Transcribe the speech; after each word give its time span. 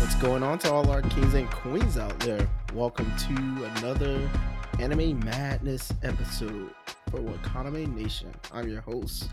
What's 0.00 0.14
going 0.16 0.42
on 0.42 0.58
to 0.60 0.72
all 0.72 0.90
our 0.90 1.02
kings 1.02 1.34
and 1.34 1.50
queens 1.50 1.98
out 1.98 2.18
there? 2.20 2.48
Welcome 2.74 3.12
to 3.16 3.64
another 3.76 4.30
Anime 4.78 5.18
Madness 5.20 5.92
episode 6.02 6.70
for 7.10 7.20
Wakaname 7.20 7.94
Nation. 7.94 8.32
I'm 8.52 8.68
your 8.68 8.80
host, 8.80 9.28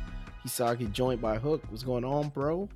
Hisaki, 0.46 0.92
joined 0.92 1.22
by 1.22 1.38
Hook. 1.38 1.64
What's 1.70 1.84
going 1.84 2.04
on, 2.04 2.30
bro? 2.30 2.68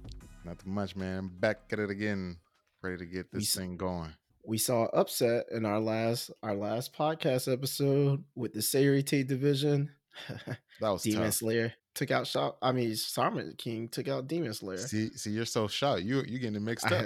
Nothing 0.45 0.73
much, 0.73 0.95
man. 0.95 1.29
Back 1.39 1.57
at 1.73 1.79
it 1.79 1.89
again, 1.89 2.37
ready 2.81 2.97
to 2.97 3.05
get 3.05 3.31
this 3.33 3.49
s- 3.49 3.55
thing 3.55 3.75
going. 3.75 4.13
We 4.51 4.57
saw 4.57 4.83
upset 4.87 5.45
in 5.49 5.65
our 5.65 5.79
last 5.79 6.29
our 6.43 6.53
last 6.53 6.93
podcast 6.93 7.49
episode 7.49 8.21
with 8.35 8.51
the 8.51 8.59
Seireitei 8.59 9.25
division. 9.25 9.91
That 10.81 10.89
was 10.89 11.03
Demon 11.03 11.25
tough. 11.25 11.35
Slayer 11.35 11.73
took 11.95 12.11
out 12.11 12.27
Shop. 12.27 12.57
I 12.61 12.73
mean, 12.73 12.93
Shaman 12.93 13.55
King 13.57 13.87
took 13.87 14.09
out 14.09 14.27
Demon 14.27 14.53
Slayer. 14.53 14.79
See, 14.79 15.07
see, 15.11 15.29
you're 15.29 15.45
so 15.45 15.69
shocked. 15.69 16.01
You 16.01 16.23
you 16.27 16.37
getting 16.37 16.57
it 16.57 16.61
mixed 16.63 16.91
up. 16.91 17.05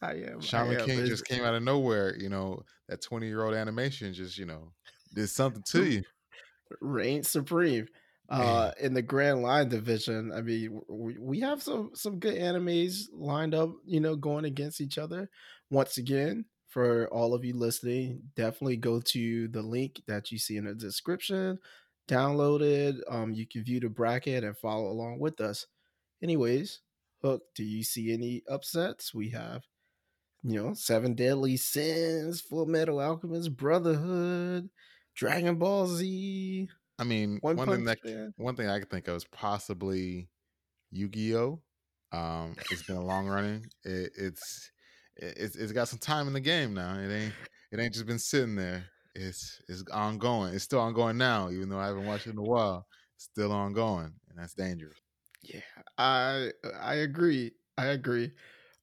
I, 0.00 0.06
I 0.06 0.12
am. 0.12 0.38
I 0.38 0.44
Shaman 0.44 0.80
am, 0.80 0.86
King 0.86 1.06
just 1.06 1.24
came 1.24 1.42
out 1.42 1.56
of 1.56 1.64
nowhere. 1.64 2.14
You 2.16 2.28
know 2.28 2.62
that 2.88 3.02
20 3.02 3.26
year 3.26 3.42
old 3.42 3.54
animation 3.54 4.12
just 4.12 4.38
you 4.38 4.46
know 4.46 4.70
did 5.12 5.26
something 5.26 5.64
to 5.70 5.84
you. 5.90 6.02
reign 6.80 7.24
supreme 7.24 7.88
uh 8.28 8.70
in 8.80 8.94
the 8.94 9.02
grand 9.02 9.42
line 9.42 9.68
division 9.68 10.30
i 10.32 10.40
mean 10.40 10.80
we, 10.88 11.18
we 11.18 11.40
have 11.40 11.60
some 11.60 11.90
some 11.94 12.20
good 12.20 12.36
animes 12.36 13.06
lined 13.12 13.56
up 13.56 13.70
you 13.84 13.98
know 13.98 14.14
going 14.14 14.44
against 14.44 14.80
each 14.80 14.98
other 14.98 15.28
once 15.68 15.98
again 15.98 16.44
for 16.70 17.06
all 17.08 17.34
of 17.34 17.44
you 17.44 17.54
listening 17.54 18.22
definitely 18.36 18.76
go 18.78 19.00
to 19.00 19.48
the 19.48 19.62
link 19.62 20.00
that 20.06 20.32
you 20.32 20.38
see 20.38 20.56
in 20.56 20.64
the 20.64 20.74
description 20.74 21.58
download 22.08 22.62
it 22.62 22.96
um 23.08 23.32
you 23.34 23.46
can 23.46 23.62
view 23.62 23.80
the 23.80 23.88
bracket 23.88 24.42
and 24.44 24.56
follow 24.56 24.88
along 24.88 25.18
with 25.20 25.40
us 25.40 25.66
anyways 26.22 26.80
hook 27.22 27.42
do 27.54 27.62
you 27.64 27.84
see 27.84 28.12
any 28.12 28.42
upsets 28.48 29.12
we 29.14 29.28
have 29.30 29.62
you 30.42 30.60
know 30.62 30.72
seven 30.72 31.14
deadly 31.14 31.56
sins 31.56 32.40
full 32.40 32.66
metal 32.66 33.00
alchemist 33.00 33.54
brotherhood 33.56 34.70
dragon 35.14 35.56
ball 35.56 35.86
z 35.86 36.68
I 36.98 37.04
mean, 37.04 37.38
One 37.40 37.56
one, 37.56 37.66
thing 37.66 37.84
that 37.86 37.98
Man. 38.04 38.34
one 38.36 38.56
thing 38.56 38.68
I 38.68 38.78
could 38.78 38.90
think 38.90 39.08
of 39.08 39.16
is 39.16 39.24
possibly 39.24 40.28
Yu-Gi-Oh. 40.90 41.62
Um, 42.12 42.56
it's 42.70 42.82
been 42.82 42.96
a 42.96 43.02
long 43.04 43.26
running. 43.26 43.64
It, 43.84 44.12
it's 44.18 44.70
it- 44.76 44.79
it's 45.20 45.56
it's 45.56 45.72
got 45.72 45.88
some 45.88 45.98
time 45.98 46.26
in 46.26 46.32
the 46.32 46.40
game 46.40 46.74
now. 46.74 46.98
It 46.98 47.12
ain't 47.12 47.32
it 47.72 47.80
ain't 47.80 47.94
just 47.94 48.06
been 48.06 48.18
sitting 48.18 48.56
there. 48.56 48.84
It's 49.14 49.60
it's 49.68 49.84
ongoing. 49.92 50.54
It's 50.54 50.64
still 50.64 50.80
ongoing 50.80 51.18
now, 51.18 51.50
even 51.50 51.68
though 51.68 51.78
I 51.78 51.86
haven't 51.86 52.06
watched 52.06 52.26
it 52.26 52.30
in 52.30 52.38
a 52.38 52.42
while. 52.42 52.86
It's 53.16 53.24
still 53.24 53.52
ongoing, 53.52 54.12
and 54.28 54.38
that's 54.38 54.54
dangerous. 54.54 54.98
Yeah, 55.42 55.60
I 55.98 56.50
I 56.80 56.94
agree. 56.94 57.52
I 57.76 57.86
agree. 57.86 58.32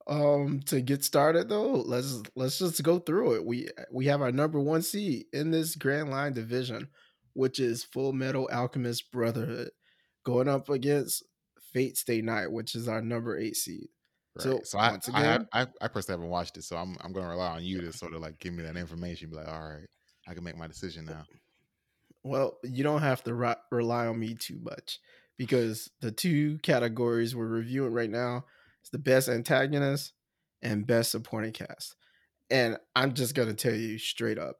Um, 0.07 0.61
to 0.67 0.81
get 0.81 1.03
started 1.03 1.49
though, 1.49 1.73
let's 1.73 2.21
let's 2.35 2.59
just 2.59 2.81
go 2.83 2.99
through 2.99 3.35
it. 3.35 3.45
We 3.45 3.67
we 3.91 4.05
have 4.05 4.21
our 4.21 4.31
number 4.31 4.59
one 4.59 4.81
seed 4.81 5.25
in 5.33 5.51
this 5.51 5.75
Grand 5.75 6.09
Line 6.09 6.33
division, 6.33 6.87
which 7.33 7.59
is 7.59 7.83
Full 7.83 8.13
Metal 8.13 8.49
Alchemist 8.51 9.11
Brotherhood, 9.11 9.71
going 10.25 10.47
up 10.47 10.69
against 10.69 11.23
Fate 11.73 11.97
Stay 11.97 12.21
Night, 12.21 12.51
which 12.51 12.73
is 12.73 12.87
our 12.87 13.01
number 13.01 13.37
eight 13.37 13.55
seed. 13.55 13.89
So, 14.39 14.59
So, 14.63 14.77
I, 14.77 14.91
once 14.91 15.09
I, 15.09 15.39
I 15.53 15.67
I 15.81 15.87
personally 15.87 16.19
haven't 16.19 16.29
watched 16.29 16.57
it, 16.57 16.63
so 16.63 16.77
I'm 16.77 16.97
I'm 17.01 17.13
gonna 17.13 17.29
rely 17.29 17.55
on 17.55 17.63
you 17.63 17.81
to 17.81 17.93
sort 17.93 18.13
of 18.13 18.21
like 18.21 18.39
give 18.39 18.53
me 18.53 18.63
that 18.63 18.77
information. 18.77 19.29
Be 19.29 19.35
like, 19.37 19.47
all 19.47 19.69
right, 19.69 19.87
I 20.27 20.33
can 20.33 20.43
make 20.43 20.57
my 20.57 20.67
decision 20.67 21.07
uh, 21.07 21.13
now. 21.13 21.25
Well, 22.23 22.57
you 22.63 22.83
don't 22.83 23.01
have 23.01 23.23
to 23.23 23.33
ri- 23.33 23.55
rely 23.71 24.07
on 24.07 24.19
me 24.19 24.35
too 24.35 24.59
much 24.61 24.99
because 25.37 25.89
the 26.01 26.11
two 26.11 26.57
categories 26.59 27.35
we're 27.35 27.47
reviewing 27.47 27.93
right 27.93 28.09
now 28.09 28.45
is 28.83 28.89
the 28.89 28.99
best 28.99 29.29
antagonist 29.29 30.13
and 30.61 30.87
best 30.87 31.11
supporting 31.11 31.53
cast. 31.53 31.95
And 32.49 32.77
I'm 32.95 33.13
just 33.13 33.35
going 33.35 33.49
to 33.49 33.53
tell 33.55 33.75
you 33.77 33.97
straight 33.97 34.37
up 34.39 34.57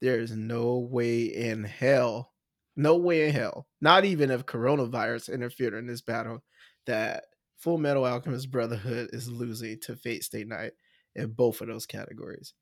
there 0.00 0.18
is 0.20 0.32
no 0.32 0.78
way 0.78 1.24
in 1.24 1.64
hell, 1.64 2.34
no 2.76 2.96
way 2.96 3.26
in 3.28 3.32
hell, 3.34 3.66
not 3.80 4.04
even 4.04 4.30
if 4.30 4.46
coronavirus 4.46 5.32
interfered 5.32 5.74
in 5.74 5.86
this 5.86 6.02
battle, 6.02 6.44
that 6.86 7.24
Full 7.58 7.78
Metal 7.78 8.04
Alchemist 8.04 8.50
Brotherhood 8.50 9.10
is 9.12 9.28
losing 9.28 9.78
to 9.80 9.96
Fate 9.96 10.24
Stay 10.24 10.44
Night 10.44 10.72
in 11.14 11.32
both 11.32 11.60
of 11.60 11.68
those 11.68 11.86
categories. 11.86 12.52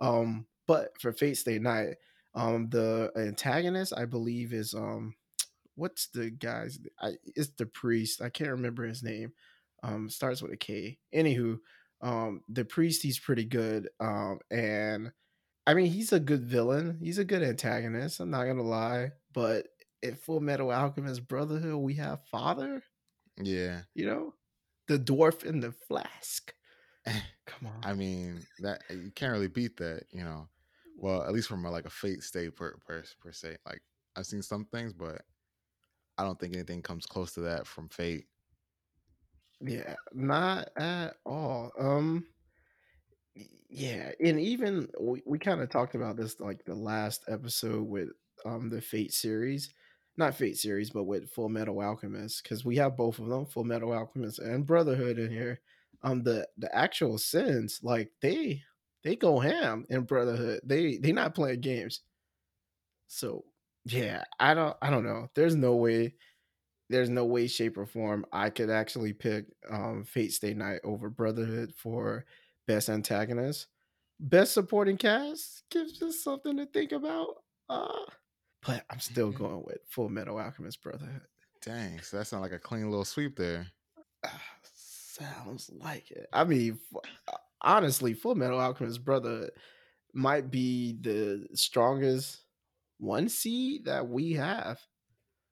Um, 0.00 0.46
but 0.66 0.90
for 1.00 1.12
Fate 1.12 1.36
Stay 1.36 1.58
Night, 1.58 1.96
um, 2.34 2.68
the 2.70 3.10
antagonist 3.16 3.92
I 3.96 4.04
believe 4.06 4.52
is 4.52 4.74
um, 4.74 5.14
what's 5.74 6.08
the 6.08 6.30
guy's? 6.30 6.78
I, 7.00 7.12
it's 7.24 7.50
the 7.50 7.66
priest. 7.66 8.22
I 8.22 8.28
can't 8.28 8.50
remember 8.50 8.84
his 8.84 9.02
name. 9.02 9.32
Um, 9.82 10.08
starts 10.08 10.40
with 10.40 10.52
a 10.52 10.56
K. 10.56 10.98
Anywho, 11.14 11.58
um, 12.00 12.42
the 12.48 12.64
priest 12.64 13.02
he's 13.02 13.18
pretty 13.18 13.44
good. 13.44 13.88
Um, 14.00 14.38
and 14.50 15.12
I 15.66 15.74
mean 15.74 15.86
he's 15.86 16.12
a 16.12 16.20
good 16.20 16.44
villain. 16.44 16.98
He's 17.02 17.18
a 17.18 17.24
good 17.24 17.42
antagonist. 17.42 18.20
I'm 18.20 18.30
not 18.30 18.44
gonna 18.44 18.62
lie. 18.62 19.12
But 19.32 19.66
in 20.02 20.14
Full 20.14 20.40
Metal 20.40 20.70
Alchemist 20.70 21.26
Brotherhood, 21.26 21.76
we 21.76 21.94
have 21.94 22.24
Father. 22.30 22.82
Yeah, 23.42 23.82
You 23.94 24.06
know, 24.06 24.34
the 24.88 24.98
dwarf 24.98 25.44
in 25.44 25.60
the 25.60 25.72
flask. 25.72 26.52
Come 27.46 27.68
on. 27.68 27.80
I 27.82 27.94
mean 27.94 28.40
that 28.60 28.82
you 28.90 29.12
can't 29.14 29.32
really 29.32 29.48
beat 29.48 29.76
that, 29.78 30.04
you 30.12 30.24
know. 30.24 30.48
Well, 30.96 31.22
at 31.22 31.32
least 31.32 31.48
from 31.48 31.64
a, 31.64 31.70
like 31.70 31.86
a 31.86 31.90
fate 31.90 32.22
state 32.22 32.56
per, 32.56 32.76
per 32.86 33.02
per 33.20 33.32
se. 33.32 33.56
Like 33.66 33.82
I've 34.16 34.26
seen 34.26 34.42
some 34.42 34.64
things, 34.66 34.92
but 34.92 35.22
I 36.16 36.24
don't 36.24 36.38
think 36.38 36.54
anything 36.54 36.82
comes 36.82 37.06
close 37.06 37.32
to 37.32 37.40
that 37.40 37.66
from 37.66 37.88
fate. 37.88 38.26
Yeah, 39.60 39.94
not 40.12 40.68
at 40.76 41.14
all. 41.24 41.72
Um 41.78 42.26
yeah, 43.68 44.12
and 44.20 44.38
even 44.38 44.88
we, 45.00 45.22
we 45.26 45.38
kind 45.38 45.60
of 45.60 45.68
talked 45.68 45.96
about 45.96 46.16
this 46.16 46.38
like 46.38 46.64
the 46.64 46.74
last 46.74 47.24
episode 47.28 47.88
with 47.88 48.08
um 48.44 48.70
the 48.70 48.80
Fate 48.80 49.12
series. 49.12 49.74
Not 50.16 50.34
Fate 50.36 50.56
series, 50.58 50.90
but 50.90 51.04
with 51.04 51.30
Full 51.30 51.48
Metal 51.48 51.80
Alchemist 51.80 52.44
cuz 52.44 52.64
we 52.64 52.76
have 52.76 52.96
both 52.96 53.18
of 53.18 53.26
them, 53.28 53.46
Full 53.46 53.64
Metal 53.64 53.92
Alchemist 53.92 54.38
and 54.38 54.66
Brotherhood 54.66 55.18
in 55.18 55.30
here. 55.30 55.60
Um 56.02 56.22
the 56.22 56.48
the 56.58 56.74
actual 56.74 57.18
sins 57.18 57.80
like 57.82 58.12
they 58.20 58.62
they 59.02 59.16
go 59.16 59.38
ham 59.40 59.86
in 59.90 60.02
Brotherhood. 60.04 60.60
They 60.64 60.98
they 60.98 61.12
not 61.12 61.34
playing 61.34 61.60
games. 61.60 62.02
So, 63.06 63.44
yeah, 63.84 64.24
I 64.40 64.54
don't 64.54 64.76
I 64.82 64.90
don't 64.90 65.04
know. 65.04 65.28
There's 65.34 65.56
no 65.56 65.76
way 65.76 66.14
there's 66.90 67.10
no 67.10 67.24
way, 67.24 67.46
shape, 67.48 67.78
or 67.78 67.86
form 67.86 68.26
I 68.32 68.50
could 68.50 68.70
actually 68.70 69.12
pick 69.14 69.46
um, 69.70 70.04
Fate 70.04 70.32
Stay 70.32 70.54
Night 70.54 70.80
over 70.84 71.10
Brotherhood 71.10 71.74
for 71.76 72.26
best 72.66 72.90
antagonist. 72.90 73.68
Best 74.20 74.54
supporting 74.54 74.98
cast 74.98 75.64
gives 75.70 76.02
us 76.02 76.22
something 76.22 76.56
to 76.58 76.66
think 76.66 76.92
about. 76.92 77.44
Uh, 77.68 78.04
but 78.66 78.84
I'm 78.90 79.00
still 79.00 79.32
Mhm. 79.32 79.36
going 79.38 79.62
with 79.64 79.78
Full 79.88 80.08
Metal 80.08 80.38
Alchemist 80.38 80.82
Brotherhood. 80.82 81.26
Dang, 81.62 82.00
so 82.00 82.18
that 82.18 82.26
sounds 82.26 82.42
like 82.42 82.52
a 82.52 82.58
clean 82.58 82.90
little 82.90 83.04
sweep 83.04 83.36
there. 83.36 83.68
Ah, 84.24 84.42
sounds 84.74 85.70
like 85.70 86.10
it. 86.10 86.28
I 86.32 86.44
mean, 86.44 86.80
uh, 87.28 87.36
honestly, 87.60 88.14
Full 88.14 88.34
Metal 88.34 88.58
Alchemist 88.60 89.04
Brotherhood 89.04 89.50
might 90.12 90.50
be 90.50 90.94
the 91.00 91.48
strongest 91.54 92.40
one 92.98 93.28
seed 93.28 93.86
that 93.86 94.08
we 94.08 94.32
have. 94.32 94.80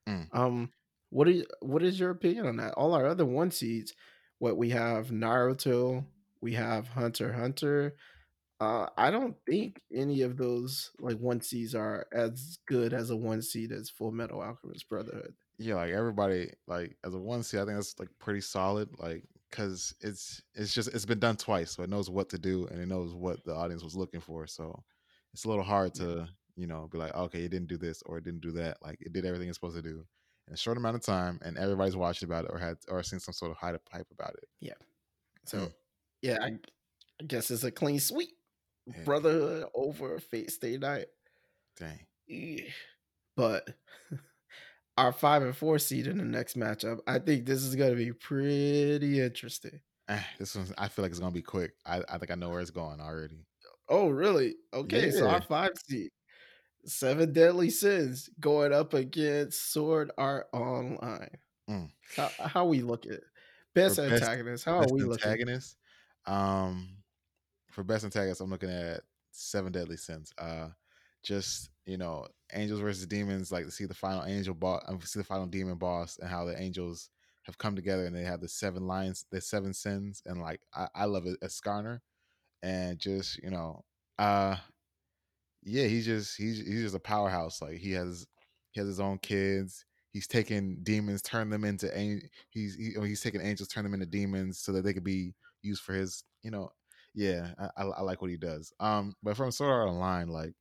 Mm. 0.08 0.28
Um, 0.32 0.72
what 1.10 1.28
is 1.28 1.44
what 1.60 1.82
is 1.82 1.98
your 2.00 2.10
opinion 2.10 2.46
on 2.46 2.56
that? 2.56 2.74
All 2.74 2.94
our 2.94 3.06
other 3.06 3.26
one 3.26 3.50
seeds, 3.50 3.94
what 4.38 4.56
we 4.56 4.70
have 4.70 5.08
Naruto, 5.08 6.06
we 6.40 6.54
have 6.54 6.88
Hunter 6.88 7.32
Hunter. 7.32 7.96
Uh, 8.62 8.88
I 8.96 9.10
don't 9.10 9.34
think 9.44 9.80
any 9.92 10.22
of 10.22 10.36
those 10.36 10.92
like 11.00 11.19
one 11.19 11.40
seeds 11.40 11.75
are 11.75 12.06
as 12.12 12.58
good 12.66 12.92
as 12.92 13.10
a 13.10 13.16
one 13.16 13.42
seed 13.42 13.72
as 13.72 13.90
Full 13.90 14.12
Metal 14.12 14.40
Alchemist 14.40 14.88
Brotherhood. 14.88 15.34
Yeah, 15.58 15.75
like 15.75 15.90
everybody, 15.92 16.52
like 16.69 16.96
as 17.04 17.12
a 17.12 17.19
one 17.19 17.42
C, 17.42 17.58
I 17.58 17.64
think 17.64 17.76
that's 17.76 17.98
like 17.98 18.08
pretty 18.20 18.40
solid. 18.40 18.88
Like 18.98 19.25
because 19.50 19.94
it's 20.00 20.42
it's 20.54 20.72
just 20.72 20.94
it's 20.94 21.04
been 21.04 21.19
done 21.19 21.37
twice, 21.37 21.72
so 21.72 21.82
it 21.82 21.90
knows 21.90 22.08
what 22.08 22.28
to 22.31 22.38
do 22.38 22.66
and 22.69 22.81
it 22.81 22.87
knows 22.87 23.14
what 23.14 23.44
the 23.44 23.52
audience 23.54 23.82
was 23.82 23.96
looking 23.96 24.20
for. 24.20 24.46
So 24.46 24.84
it's 25.32 25.44
a 25.44 25.48
little 25.48 25.64
hard 25.64 25.92
to 25.94 26.28
you 26.54 26.69
know 26.69 26.88
be 26.92 26.98
like, 26.98 27.14
okay, 27.16 27.42
it 27.42 27.50
didn't 27.50 27.69
do 27.69 27.76
this 27.78 28.00
or 28.06 28.19
it 28.19 28.25
didn't 28.25 28.42
do 28.42 28.52
that. 28.52 28.76
Like 28.81 28.98
it 29.00 29.12
did 29.12 29.25
everything 29.25 29.48
it's 29.48 29.56
supposed 29.56 29.76
to 29.76 29.82
do 29.82 30.04
in 30.46 30.54
a 30.54 30.56
short 30.56 30.76
amount 30.76 30.96
of 30.96 31.02
time, 31.02 31.40
and 31.44 31.58
everybody's 31.58 31.96
watched 31.96 32.22
about 32.22 32.44
it 32.44 32.50
or 32.52 32.58
had 32.58 32.76
or 32.88 33.02
seen 33.02 33.19
some 33.19 33.34
sort 33.34 33.50
of 33.50 33.56
hype 33.56 33.82
hype 33.92 34.06
about 34.12 34.34
it. 34.34 34.48
Yeah. 34.60 34.78
So 35.46 35.58
Mm. 35.58 35.72
yeah, 36.22 36.38
I, 36.40 36.46
I 37.20 37.25
guess 37.26 37.50
it's 37.50 37.64
a 37.64 37.72
clean 37.72 37.98
sweep. 37.98 38.31
Yeah. 38.87 39.05
Brotherhood 39.05 39.67
over 39.75 40.19
Fate 40.19 40.50
Stay 40.50 40.76
Night. 40.76 41.06
Dang. 41.79 42.00
Yeah. 42.26 42.64
But 43.37 43.69
our 44.99 45.12
five 45.12 45.43
and 45.43 45.56
four 45.56 45.79
seed 45.79 46.06
in 46.06 46.19
the 46.19 46.25
next 46.25 46.58
matchup, 46.58 47.00
I 47.06 47.19
think 47.19 47.46
this 47.46 47.62
is 47.62 47.76
going 47.76 47.90
to 47.90 47.96
be 47.96 48.12
pretty 48.12 49.20
interesting. 49.20 49.81
Eh, 50.08 50.23
this 50.38 50.55
one's 50.56 50.73
I 50.76 50.88
feel 50.88 51.05
like 51.05 51.11
it's 51.11 51.20
gonna 51.20 51.32
be 51.32 51.43
quick. 51.43 51.73
I, 51.87 52.02
I 52.08 52.19
think 52.19 52.31
I 52.31 52.34
know 52.34 52.50
where 52.50 52.61
it's 52.61 52.70
going 52.70 53.00
already. 53.00 53.46
Oh, 53.88 54.08
really? 54.08 54.56
Okay, 54.73 55.11
so 55.11 55.28
our 55.28 55.43
five 55.43 55.73
seed, 55.87 56.11
Seven 56.85 57.32
Deadly 57.32 57.70
Sins 57.70 58.28
going 58.40 58.73
up 58.73 58.94
against 58.94 59.73
Sword 59.73 60.11
Art 60.19 60.49
Online. 60.52 61.31
Mm. 61.69 61.90
How, 62.17 62.31
how 62.38 62.64
we 62.67 62.82
look 62.82 63.06
at 63.06 63.20
For 63.20 63.20
best 63.75 63.96
best 63.96 64.23
antagonist? 64.23 64.64
How 64.64 64.81
best 64.81 64.90
are 64.90 64.94
we 64.94 65.02
looking? 65.02 65.25
antagonist, 65.25 65.76
um, 66.26 66.88
for 67.72 67.82
best 67.84 68.04
antagonist, 68.04 68.40
I'm 68.40 68.50
looking 68.50 68.70
at 68.70 69.00
Seven 69.32 69.72
Deadly 69.72 69.96
Sins. 69.96 70.32
Uh, 70.38 70.69
just 71.24 71.70
you 71.86 71.96
know, 71.96 72.26
angels 72.52 72.80
versus 72.80 73.06
demons. 73.06 73.52
Like 73.52 73.64
to 73.64 73.70
see 73.70 73.86
the 73.86 73.94
final 73.94 74.24
angel 74.24 74.54
boss, 74.54 74.82
um, 74.88 75.00
see 75.02 75.20
the 75.20 75.24
final 75.24 75.46
demon 75.46 75.76
boss, 75.76 76.19
and 76.19 76.28
how 76.30 76.44
the 76.44 76.60
angels 76.60 77.10
have 77.44 77.58
come 77.58 77.74
together 77.74 78.06
and 78.06 78.14
they 78.14 78.22
have 78.22 78.40
the 78.40 78.48
seven 78.48 78.86
lions, 78.86 79.26
the 79.30 79.40
seven 79.40 79.74
sins, 79.74 80.22
and 80.26 80.40
like 80.40 80.60
I, 80.74 80.88
I 80.94 81.04
love 81.06 81.26
it 81.26 81.38
as 81.42 81.60
Escanor, 81.60 82.00
and 82.62 82.98
just 82.98 83.42
you 83.42 83.50
know, 83.50 83.84
uh, 84.18 84.56
yeah, 85.64 85.86
he's 85.86 86.04
just 86.06 86.36
he's 86.36 86.58
he's 86.58 86.82
just 86.82 86.94
a 86.94 87.00
powerhouse. 87.00 87.62
Like 87.62 87.78
he 87.78 87.92
has 87.92 88.26
he 88.72 88.80
has 88.80 88.88
his 88.88 89.00
own 89.00 89.18
kids. 89.18 89.84
He's 90.12 90.26
taking 90.26 90.78
demons, 90.82 91.22
turn 91.22 91.48
them 91.50 91.64
into 91.64 91.94
an- 91.96 92.28
he's 92.50 92.75
he, 92.76 92.94
he's 93.06 93.20
taking 93.22 93.40
angels, 93.40 93.68
turn 93.68 93.84
them 93.84 93.94
into 93.94 94.06
demons, 94.06 94.58
so 94.58 94.72
that 94.72 94.82
they 94.82 94.92
could 94.92 95.04
be 95.04 95.34
used 95.62 95.82
for 95.82 95.94
his. 95.94 96.25
You 96.42 96.50
know, 96.50 96.70
yeah, 97.14 97.53
I, 97.76 97.82
I, 97.82 98.03
like 98.03 98.23
what 98.23 98.31
he 98.31 98.37
does. 98.37 98.73
Um, 98.81 99.14
but 99.23 99.37
from 99.37 99.50
Sword 99.50 99.70
Art 99.70 99.88
Online, 99.88 100.29
like 100.29 100.55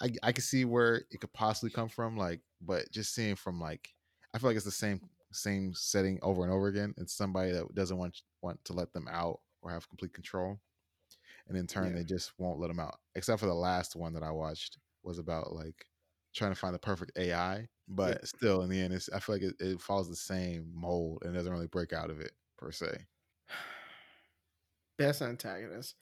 I 0.00 0.10
I 0.22 0.32
can 0.32 0.42
see 0.42 0.64
where 0.64 1.04
it 1.10 1.20
could 1.20 1.32
possibly 1.32 1.70
come 1.70 1.88
from, 1.88 2.16
like, 2.16 2.40
but 2.60 2.90
just 2.90 3.14
seeing 3.14 3.36
from 3.36 3.60
like 3.60 3.88
I 4.32 4.38
feel 4.38 4.50
like 4.50 4.56
it's 4.56 4.64
the 4.64 4.70
same 4.70 5.00
same 5.32 5.72
setting 5.74 6.18
over 6.22 6.44
and 6.44 6.52
over 6.52 6.68
again. 6.68 6.94
It's 6.96 7.14
somebody 7.16 7.52
that 7.52 7.74
doesn't 7.74 7.96
want 7.96 8.20
want 8.42 8.64
to 8.64 8.72
let 8.72 8.92
them 8.92 9.08
out 9.10 9.40
or 9.62 9.70
have 9.70 9.88
complete 9.88 10.12
control, 10.14 10.60
and 11.48 11.56
in 11.56 11.66
turn 11.66 11.92
Yeah. 11.92 11.98
they 11.98 12.04
just 12.04 12.32
won't 12.38 12.60
let 12.60 12.68
them 12.68 12.80
out. 12.80 12.98
Except 13.14 13.40
for 13.40 13.46
the 13.46 13.54
last 13.54 13.96
one 13.96 14.14
that 14.14 14.22
I 14.22 14.30
watched 14.30 14.78
was 15.02 15.18
about 15.18 15.52
like 15.52 15.86
trying 16.34 16.50
to 16.52 16.56
find 16.56 16.74
the 16.74 16.78
perfect 16.78 17.12
AI, 17.16 17.68
but 17.88 18.26
still 18.26 18.62
in 18.62 18.70
the 18.70 18.80
end, 18.80 18.92
it's 18.92 19.08
I 19.10 19.20
feel 19.20 19.36
like 19.36 19.42
it, 19.42 19.54
it 19.60 19.80
follows 19.80 20.08
the 20.08 20.16
same 20.16 20.70
mold 20.74 21.22
and 21.24 21.34
doesn't 21.34 21.52
really 21.52 21.66
break 21.68 21.92
out 21.92 22.10
of 22.10 22.20
it 22.20 22.32
per 22.58 22.72
se. 22.72 23.06
Best 24.98 25.22
antagonist. 25.22 25.94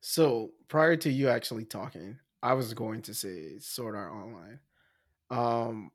So 0.00 0.50
prior 0.68 0.96
to 0.96 1.10
you 1.10 1.28
actually 1.28 1.64
talking, 1.64 2.18
I 2.42 2.52
was 2.54 2.74
going 2.74 3.02
to 3.02 3.14
say 3.14 3.58
Sword 3.58 3.96
Art 3.96 4.12
Online. 4.12 4.60
Um, 5.30 5.90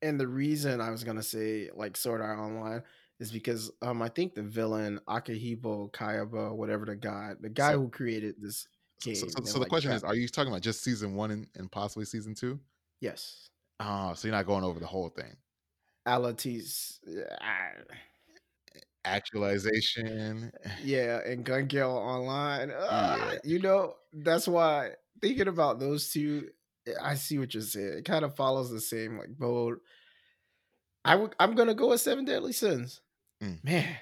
and 0.00 0.18
the 0.18 0.28
reason 0.28 0.80
I 0.80 0.90
was 0.90 1.04
gonna 1.04 1.22
say 1.22 1.68
like 1.74 1.96
Sword 1.96 2.20
Art 2.20 2.38
Online 2.38 2.82
is 3.20 3.30
because 3.32 3.70
um 3.82 4.00
I 4.00 4.08
think 4.08 4.34
the 4.34 4.42
villain 4.42 5.00
Akihiko 5.08 5.90
Kayaba, 5.92 6.54
whatever 6.54 6.86
the 6.86 6.96
guy, 6.96 7.32
the 7.40 7.48
guy 7.48 7.72
So- 7.72 7.80
who 7.80 7.88
created 7.90 8.36
this 8.40 8.66
game. 9.02 9.16
so, 9.16 9.26
so, 9.26 9.44
so 9.44 9.52
the 9.54 9.60
like, 9.60 9.68
question 9.68 9.90
is: 9.92 10.04
Are 10.04 10.14
you 10.14 10.28
talking 10.28 10.52
about 10.52 10.62
just 10.62 10.82
season 10.82 11.14
one 11.14 11.30
and, 11.32 11.46
and 11.56 11.70
possibly 11.70 12.04
season 12.04 12.34
two? 12.34 12.58
yes, 13.00 13.50
Oh, 13.80 14.12
so 14.14 14.26
you're 14.28 14.36
not 14.36 14.46
going 14.46 14.64
over 14.64 14.80
the 14.80 14.86
whole 14.86 15.08
thing. 15.08 15.36
Alatis, 16.06 16.98
Alicization. 19.04 20.50
yeah, 20.82 21.20
and 21.26 21.44
Gun 21.44 21.66
Gale 21.66 21.90
Online. 21.90 22.72
Ah, 22.76 23.32
Yeah. 23.32 23.38
You 23.44 23.58
know, 23.60 23.94
that's 24.12 24.46
why 24.48 24.90
thinking 25.20 25.48
about 25.48 25.80
those 25.80 26.10
two, 26.10 26.48
eh, 26.86 26.92
I 27.02 27.14
see 27.14 27.38
what 27.38 27.54
you're 27.54 27.62
saying. 27.62 27.98
It 27.98 28.04
kind 28.04 28.24
of 28.24 28.36
follows 28.36 28.70
the 28.70 28.80
same 28.80 29.18
like 29.18 29.30
mode. 29.38 29.78
I 31.04 31.26
I'm 31.38 31.54
gonna 31.54 31.74
go 31.74 31.88
with 31.90 32.00
Seven 32.00 32.24
Deadly 32.24 32.52
Sins. 32.52 33.00
Mm. 33.42 33.62
Man, 33.64 33.96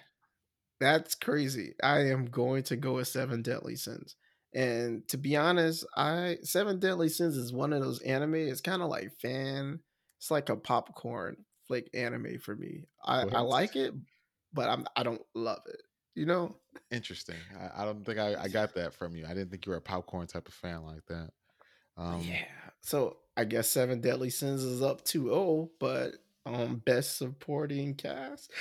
that's 0.80 1.14
crazy. 1.14 1.74
I 1.82 2.06
am 2.08 2.26
going 2.26 2.62
to 2.64 2.76
go 2.76 2.94
with 2.94 3.08
Seven 3.08 3.42
Deadly 3.42 3.76
Sins. 3.76 4.16
And 4.54 5.06
to 5.08 5.18
be 5.18 5.36
honest, 5.36 5.86
I 5.96 6.38
Seven 6.42 6.80
Deadly 6.80 7.08
Sins 7.10 7.36
is 7.36 7.52
one 7.52 7.72
of 7.72 7.82
those 7.82 8.00
anime. 8.02 8.34
It's 8.36 8.60
kind 8.62 8.82
of 8.82 8.88
like 8.88 9.12
fan. 9.20 9.80
It's 10.18 10.30
like 10.30 10.48
a 10.48 10.56
popcorn 10.56 11.36
flick 11.68 11.90
anime 11.94 12.38
for 12.40 12.56
me. 12.56 12.84
I, 13.04 13.22
I 13.22 13.40
like 13.40 13.76
it, 13.76 13.92
but 14.52 14.68
I'm 14.68 14.86
I 14.96 15.02
don't 15.02 15.22
love 15.34 15.62
it. 15.66 15.82
You 16.14 16.26
know? 16.26 16.56
Interesting. 16.90 17.36
I, 17.58 17.82
I 17.82 17.84
don't 17.84 18.04
think 18.04 18.18
I, 18.18 18.42
I 18.42 18.48
got 18.48 18.74
that 18.74 18.94
from 18.94 19.14
you. 19.16 19.26
I 19.26 19.34
didn't 19.34 19.50
think 19.50 19.66
you 19.66 19.70
were 19.72 19.78
a 19.78 19.82
popcorn 19.82 20.26
type 20.26 20.48
of 20.48 20.54
fan 20.54 20.82
like 20.84 21.04
that. 21.06 21.30
Um, 21.96 22.20
yeah. 22.22 22.44
So 22.80 23.18
I 23.36 23.44
guess 23.44 23.68
Seven 23.68 24.00
Deadly 24.00 24.30
Sins 24.30 24.62
is 24.62 24.82
up 24.82 25.04
2-0, 25.04 25.70
but 25.80 26.14
um 26.46 26.76
best 26.76 27.18
supporting 27.18 27.94
cast, 27.94 28.52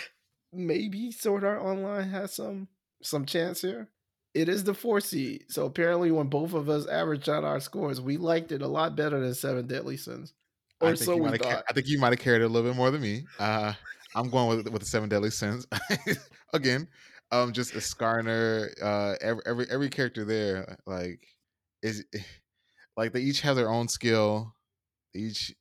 maybe 0.52 1.12
Sword 1.12 1.44
Art 1.44 1.62
Online 1.62 2.10
has 2.10 2.34
some 2.34 2.68
some 3.04 3.26
chance 3.26 3.62
here. 3.62 3.90
It 4.34 4.50
is 4.50 4.64
the 4.64 4.74
four 4.74 5.00
seed. 5.00 5.46
So 5.50 5.66
apparently 5.66 6.12
when 6.12 6.28
both 6.28 6.54
of 6.54 6.68
us 6.70 6.88
averaged 6.88 7.30
out 7.30 7.44
our 7.46 7.60
scores, 7.60 8.02
we 8.02 8.18
liked 8.18 8.52
it 8.52 8.62
a 8.62 8.68
lot 8.68 8.96
better 8.96 9.20
than 9.20 9.34
Seven 9.34 9.68
Deadly 9.68 9.98
Sins. 9.98 10.34
I 10.82 10.90
Or 10.90 10.96
think 10.96 11.00
so 11.06 11.16
you 11.16 11.24
we 11.24 11.30
might 11.30 11.42
have. 11.42 11.42
thought. 11.42 11.66
I 11.70 11.74
think 11.74 11.88
you 11.88 12.00
might 12.00 12.12
have 12.14 12.20
carried 12.20 12.42
it 12.42 12.46
a 12.46 12.50
little 12.50 12.70
bit 12.70 12.76
more 12.78 12.92
than 12.92 13.02
me. 13.02 13.26
Uh, 13.40 13.74
I'm 14.16 14.30
going 14.30 14.48
with 14.58 14.68
with 14.70 14.82
the 14.82 14.88
seven 14.88 15.10
deadly 15.10 15.32
sins 15.32 15.68
again. 16.54 16.88
Um, 17.32 17.54
just 17.54 17.76
a 17.76 17.80
Escanor. 17.80 18.74
Uh, 18.82 19.16
every 19.22 19.44
every 19.46 19.68
every 19.70 19.90
character 19.90 20.26
there, 20.26 20.78
like, 20.88 21.28
is 21.82 22.06
like 22.98 23.14
they 23.14 23.22
each 23.22 23.42
have 23.42 23.56
their 23.56 23.70
own 23.70 23.88
skill. 23.88 24.56
Each, 25.16 25.54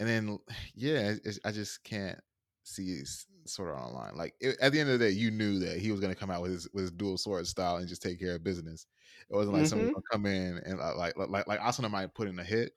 and 0.00 0.08
then 0.08 0.38
yeah, 0.74 1.14
it's, 1.24 1.40
I 1.44 1.52
just 1.52 1.84
can't 1.84 2.20
see 2.64 3.02
Sword 3.46 3.70
Art 3.70 3.80
Online. 3.82 4.16
Like 4.16 4.34
it, 4.40 4.58
at 4.60 4.72
the 4.72 4.80
end 4.80 4.90
of 4.90 4.98
the 4.98 5.06
day, 5.06 5.12
you 5.12 5.30
knew 5.30 5.58
that 5.60 5.78
he 5.80 5.90
was 5.92 6.00
going 6.00 6.12
to 6.12 6.18
come 6.18 6.30
out 6.30 6.42
with 6.42 6.52
his 6.52 6.68
with 6.72 6.82
his 6.82 6.92
dual 6.92 7.18
sword 7.18 7.46
style 7.46 7.76
and 7.76 7.88
just 7.88 8.02
take 8.02 8.18
care 8.20 8.36
of 8.36 8.44
business. 8.44 8.86
It 9.30 9.34
wasn't 9.34 9.54
like 9.56 9.66
someone 9.66 9.88
Mhm. 9.88 9.94
gonna 9.94 10.04
come 10.12 10.26
in 10.26 10.58
and 10.58 10.80
uh, 10.80 10.96
like 10.96 11.16
like 11.16 11.30
like 11.30 11.46
like 11.48 11.60
Asuna 11.60 11.90
might 11.90 12.14
put 12.14 12.28
in 12.28 12.38
a 12.38 12.44
hit 12.44 12.72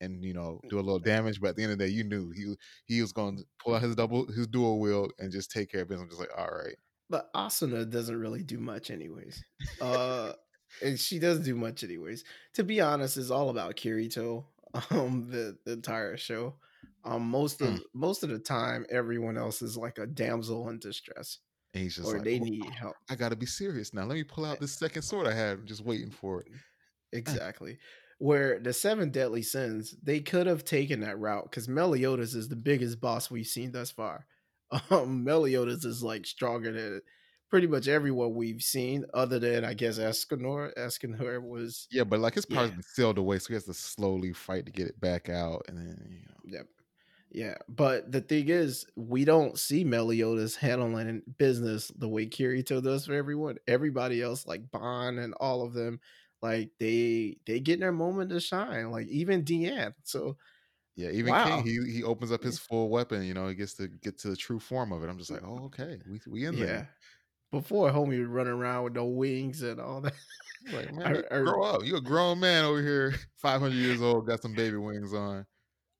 and 0.00 0.24
you 0.24 0.32
know 0.34 0.60
do 0.68 0.76
a 0.78 0.82
little 0.82 0.98
damage, 0.98 1.40
but 1.40 1.50
at 1.50 1.56
the 1.56 1.62
end 1.62 1.72
of 1.72 1.78
the 1.78 1.86
day, 1.86 1.90
you 1.92 2.04
knew 2.04 2.30
he 2.30 2.54
he 2.86 3.00
was 3.02 3.12
going 3.12 3.38
to 3.38 3.44
pull 3.58 3.74
out 3.74 3.82
his 3.82 3.94
double 3.96 4.26
his 4.26 4.46
dual 4.46 4.80
wheel 4.80 5.08
and 5.18 5.30
just 5.32 5.50
take 5.50 5.70
care 5.70 5.82
of 5.82 5.88
business. 5.88 6.04
I'm 6.04 6.08
just 6.10 6.20
like, 6.20 6.36
all 6.38 6.48
right, 6.50 6.76
But 7.08 7.32
Asuna 7.34 7.88
doesn't 7.90 8.18
really 8.18 8.42
do 8.42 8.58
much 8.60 8.90
anyways. 8.90 9.44
Uh 9.80 10.32
and 10.82 10.98
she 10.98 11.18
doesn't 11.18 11.44
do 11.44 11.56
much 11.56 11.82
anyways. 11.84 12.24
To 12.54 12.64
be 12.64 12.80
honest, 12.80 13.16
it's 13.16 13.30
all 13.30 13.50
about 13.50 13.76
Kirito. 13.76 14.46
Um 14.90 15.28
the, 15.30 15.58
the 15.64 15.72
entire 15.72 16.16
show. 16.16 16.60
Um 17.04 17.22
most 17.28 17.60
of 17.60 17.74
Mm. 17.74 17.80
most 17.92 18.22
of 18.22 18.28
the 18.30 18.38
time 18.38 18.86
everyone 18.88 19.36
else 19.36 19.62
is 19.62 19.76
like 19.76 19.98
a 19.98 20.06
damsel 20.06 20.68
in 20.68 20.78
distress. 20.78 21.38
and 21.74 21.82
he's 21.82 21.96
just 21.96 22.08
or 22.08 22.14
like, 22.14 22.24
they 22.24 22.38
"Well, 22.38 22.48
need 22.50 22.74
help. 22.74 22.96
I 23.08 23.16
got 23.16 23.30
to 23.30 23.36
be 23.36 23.46
serious 23.46 23.92
now. 23.94 24.04
Let 24.04 24.14
me 24.14 24.24
pull 24.24 24.44
out 24.44 24.60
this 24.60 24.72
second 24.78 25.02
sword 25.02 25.26
I 25.26 25.32
had. 25.34 25.66
Just 25.66 25.84
waiting 25.84 26.10
for 26.10 26.40
it. 26.42 26.48
Exactly. 27.12 27.78
Where 28.20 28.60
the 28.60 28.72
seven 28.74 29.10
deadly 29.10 29.42
sins, 29.42 29.96
they 30.02 30.20
could 30.20 30.46
have 30.46 30.64
taken 30.64 31.00
that 31.00 31.18
route 31.18 31.44
because 31.44 31.68
Meliodas 31.68 32.34
is 32.36 32.48
the 32.48 32.56
biggest 32.56 33.00
boss 33.00 33.30
we've 33.30 33.46
seen 33.48 33.72
thus 33.72 33.90
far. 33.90 34.26
Um, 34.90 35.24
Meliodas 35.24 35.84
is 35.84 36.02
like 36.02 36.26
stronger 36.26 36.70
than 36.72 37.02
pretty 37.48 37.66
much 37.66 37.88
everyone 37.88 38.34
we've 38.36 38.62
seen, 38.62 39.04
other 39.14 39.40
than 39.40 39.64
I 39.64 39.74
guess 39.74 39.98
Escanor. 39.98 40.72
Escanor 40.76 41.42
was 41.42 41.88
Yeah, 41.90 42.04
but 42.04 42.20
like 42.20 42.34
his 42.34 42.46
power's 42.46 42.70
Yeah. 42.70 42.72
been 42.72 42.82
sealed 42.82 43.18
away, 43.18 43.38
so 43.38 43.48
he 43.48 43.54
has 43.54 43.64
to 43.64 43.74
slowly 43.74 44.32
fight 44.32 44.66
to 44.66 44.72
get 44.72 44.88
it 44.88 45.00
back 45.00 45.28
out, 45.28 45.64
and 45.68 45.78
then 45.78 46.06
you 46.10 46.20
know. 46.28 46.40
Yep. 46.44 46.66
Yeah, 47.32 47.58
but 47.68 48.10
the 48.10 48.20
thing 48.22 48.48
is, 48.48 48.86
we 48.96 49.24
don't 49.24 49.58
see 49.58 49.84
Meliodas 49.84 50.56
handling 50.56 51.22
business 51.38 51.88
the 51.88 52.08
way 52.08 52.26
Kirito 52.26 52.82
does 52.82 53.06
for 53.06 53.14
everyone. 53.14 53.58
Everybody 53.68 54.20
else, 54.20 54.46
like 54.46 54.70
Ban 54.72 55.18
and 55.18 55.34
all 55.34 55.62
of 55.62 55.72
them, 55.72 56.00
like 56.42 56.72
they 56.78 57.38
they 57.46 57.60
get 57.60 57.80
their 57.80 57.92
moment 57.92 58.30
to 58.30 58.40
shine. 58.40 58.90
Like 58.90 59.08
even 59.08 59.44
Diane. 59.44 59.94
So 60.04 60.36
Yeah, 60.96 61.10
even 61.10 61.32
Wow. 61.32 61.44
King, 61.44 61.64
he 61.64 61.78
he 61.92 62.02
opens 62.04 62.32
up 62.32 62.42
his 62.42 62.58
full 62.58 62.88
weapon. 62.90 63.22
You 63.24 63.34
know, 63.34 63.48
he 63.48 63.54
gets 63.54 63.74
to 63.74 63.88
get 63.88 64.18
to 64.20 64.30
the 64.30 64.36
true 64.36 64.58
form 64.60 64.92
of 64.92 65.02
it. 65.02 65.08
I'm 65.08 65.18
just 65.18 65.30
like, 65.30 65.42
oh, 65.44 65.64
okay, 65.66 66.00
we 66.06 66.20
we 66.26 66.46
in 66.46 66.56
yeah, 66.56 66.66
there. 66.66 66.88
before 67.52 67.90
homie 67.90 68.18
would 68.20 68.28
run 68.28 68.48
around 68.48 68.84
with 68.84 68.94
no 68.94 69.06
wings 69.06 69.62
and 69.62 69.80
all 69.80 70.00
that. 70.02 70.14
Like, 70.70 70.90
man, 70.94 71.22
I- 71.32 71.36
I- 71.36 71.40
grow 71.44 71.62
up. 71.64 71.84
You 71.84 71.96
a 71.96 72.00
grown 72.00 72.40
man 72.40 72.64
over 72.64 72.82
here, 72.82 73.14
500 73.36 73.76
years 73.76 74.02
old, 74.02 74.26
got 74.26 74.42
some 74.42 74.54
baby 74.54 74.76
wings 74.76 75.14
on. 75.14 75.46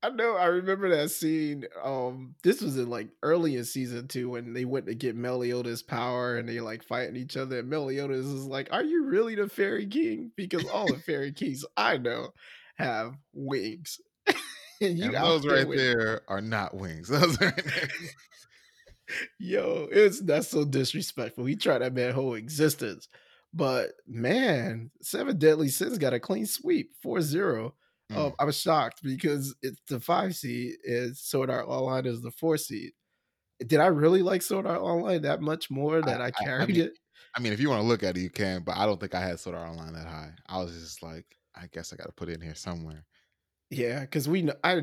I 0.02 0.08
know. 0.10 0.34
I 0.34 0.46
remember 0.46 0.88
that 0.90 1.10
scene. 1.10 1.66
Um, 1.82 2.34
this 2.42 2.62
was 2.62 2.78
in 2.78 2.88
like 2.88 3.08
early 3.22 3.56
in 3.56 3.64
season 3.64 4.08
two 4.08 4.30
when 4.30 4.54
they 4.54 4.64
went 4.64 4.86
to 4.86 4.94
get 4.94 5.14
Meliodas' 5.14 5.82
power 5.82 6.38
and 6.38 6.48
they 6.48 6.60
like 6.60 6.82
fighting 6.82 7.16
each 7.16 7.36
other. 7.36 7.58
And 7.58 7.68
Meliodas 7.68 8.24
is 8.24 8.46
like, 8.46 8.68
"Are 8.72 8.82
you 8.82 9.04
really 9.04 9.34
the 9.34 9.48
fairy 9.48 9.86
king? 9.86 10.32
Because 10.36 10.64
all 10.68 10.86
the 10.86 10.98
fairy 10.98 11.32
kings 11.32 11.64
I 11.76 11.98
know 11.98 12.28
have 12.76 13.14
wings." 13.34 14.00
and 14.80 14.98
you 14.98 15.04
and 15.06 15.14
those 15.14 15.46
right 15.46 15.68
with- 15.68 15.78
there 15.78 16.22
are 16.28 16.40
not 16.40 16.74
wings. 16.74 17.08
Those 17.08 17.38
right 17.40 17.56
there. 17.64 17.88
Yo, 19.38 19.88
it's 19.90 20.20
that's 20.20 20.48
so 20.48 20.64
disrespectful. 20.64 21.44
He 21.44 21.56
tried 21.56 21.78
that 21.78 21.94
man 21.94 22.14
whole 22.14 22.34
existence. 22.34 23.08
But 23.52 23.90
man, 24.06 24.92
Seven 25.02 25.36
Deadly 25.36 25.68
Sins 25.68 25.98
got 25.98 26.14
a 26.14 26.20
clean 26.20 26.46
sweep, 26.46 26.92
4-0. 27.04 27.64
Um, 27.66 27.72
Mm. 28.10 28.34
I 28.38 28.44
was 28.44 28.58
shocked 28.60 29.02
because 29.02 29.54
it's 29.62 29.80
the 29.88 30.00
five 30.00 30.34
seed 30.34 30.74
and 30.84 31.16
Sword 31.16 31.50
Art 31.50 31.66
Online 31.68 32.06
is 32.06 32.20
the 32.22 32.30
four 32.32 32.56
seed. 32.56 32.92
Did 33.66 33.78
I 33.80 33.86
really 33.86 34.22
like 34.22 34.42
Sword 34.42 34.66
Art 34.66 34.80
Online 34.80 35.22
that 35.22 35.40
much 35.40 35.70
more 35.70 36.00
that 36.02 36.20
I, 36.20 36.24
I- 36.24 36.26
I 36.28 36.30
carried 36.44 36.68
mean, 36.76 36.80
it? 36.86 36.98
I 37.36 37.40
mean, 37.40 37.52
if 37.52 37.60
you 37.60 37.68
want 37.68 37.82
to 37.82 37.86
look 37.86 38.02
at 38.02 38.16
it, 38.16 38.20
you 38.20 38.30
can, 38.30 38.62
but 38.64 38.76
I 38.76 38.86
don't 38.86 38.98
think 38.98 39.14
I 39.14 39.20
had 39.20 39.38
Sword 39.38 39.54
Art 39.56 39.68
Online 39.68 39.92
that 39.92 40.06
high. 40.06 40.32
I 40.46 40.58
was 40.58 40.72
just 40.72 41.02
like, 41.02 41.26
I 41.54 41.66
guess 41.72 41.92
I 41.92 41.96
got 41.96 42.06
to 42.06 42.12
put 42.12 42.28
it 42.28 42.34
in 42.34 42.40
here 42.40 42.54
somewhere. 42.54 43.04
Yeah, 43.70 44.00
because 44.00 44.28
we 44.28 44.42
know 44.42 44.54
I 44.64 44.82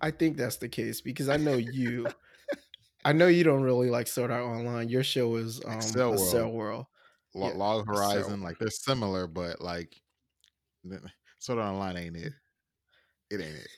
I 0.00 0.12
think 0.12 0.36
that's 0.36 0.56
the 0.58 0.68
case 0.68 1.00
because 1.00 1.28
I 1.28 1.36
know 1.38 1.54
you. 1.56 2.06
I 3.04 3.12
know 3.12 3.26
you 3.26 3.42
don't 3.42 3.62
really 3.62 3.90
like 3.90 4.06
Sword 4.06 4.30
Art 4.30 4.44
Online. 4.44 4.88
Your 4.88 5.02
show 5.02 5.34
is 5.36 5.60
um 5.64 5.78
Accel 5.80 6.16
World, 6.16 6.54
World. 6.54 6.86
Lo- 7.34 7.48
Yeah, 7.48 7.54
Log 7.54 7.86
Horizon, 7.88 8.42
like 8.42 8.58
they're 8.60 8.70
similar, 8.70 9.26
but 9.26 9.60
like 9.60 10.00
Sword 11.38 11.58
Art 11.58 11.72
Online 11.74 11.96
ain't 11.96 12.16
it. 12.16 12.32
It 13.30 13.40
ain't 13.40 13.56
it. 13.56 13.68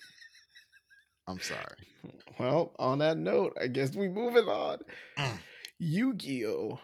I'm 1.27 1.41
sorry. 1.41 1.61
Well, 2.39 2.73
on 2.79 3.01
that 3.01 3.19
note, 3.19 3.55
I 3.61 3.67
guess 3.67 3.95
we 3.95 4.09
moving 4.09 4.47
on. 4.49 4.79
Mm. 5.19 5.39
Yu-Gi-Oh! 5.79 6.79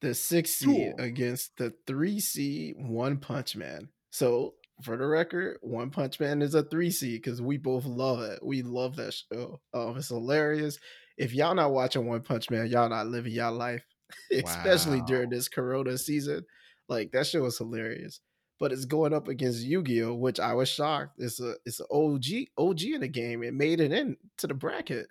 The 0.00 0.14
six 0.14 0.50
seed 0.52 0.68
Duel. 0.68 0.94
against 0.98 1.56
the 1.58 1.74
three 1.86 2.20
seed 2.20 2.76
One 2.78 3.18
Punch 3.18 3.54
Man. 3.56 3.88
So 4.10 4.54
for 4.82 4.96
the 4.96 5.06
record, 5.06 5.58
One 5.60 5.90
Punch 5.90 6.18
Man 6.20 6.40
is 6.40 6.54
a 6.54 6.62
three 6.62 6.90
seed 6.90 7.20
because 7.22 7.42
we 7.42 7.58
both 7.58 7.84
love 7.84 8.20
it. 8.22 8.38
We 8.42 8.62
love 8.62 8.96
that 8.96 9.12
show. 9.14 9.60
Um, 9.74 9.98
it's 9.98 10.08
hilarious. 10.08 10.78
If 11.18 11.34
y'all 11.34 11.54
not 11.54 11.72
watching 11.72 12.06
One 12.06 12.22
Punch 12.22 12.48
Man, 12.50 12.66
y'all 12.68 12.88
not 12.88 13.06
living 13.08 13.32
y'all 13.32 13.52
life, 13.52 13.84
especially 14.32 15.00
Wow. 15.00 15.06
during 15.06 15.28
this 15.30 15.48
Corona 15.48 15.98
season. 15.98 16.46
Like 16.88 17.12
that 17.12 17.26
show 17.26 17.42
was 17.42 17.58
hilarious. 17.58 18.20
But 18.60 18.72
it's 18.72 18.84
going 18.84 19.12
up 19.12 19.28
against 19.28 19.64
Yu-Gi-Oh, 19.64 20.14
which 20.14 20.38
I 20.38 20.54
was 20.54 20.68
shocked. 20.68 21.18
It's 21.18 21.40
a 21.40 21.54
it's 21.66 21.80
an 21.80 21.86
OG 21.90 22.24
OG 22.56 22.82
in 22.82 23.00
the 23.00 23.08
game. 23.08 23.42
It 23.42 23.52
made 23.54 23.80
it 23.80 23.92
in 23.92 24.16
to 24.38 24.46
the 24.46 24.54
bracket. 24.54 25.08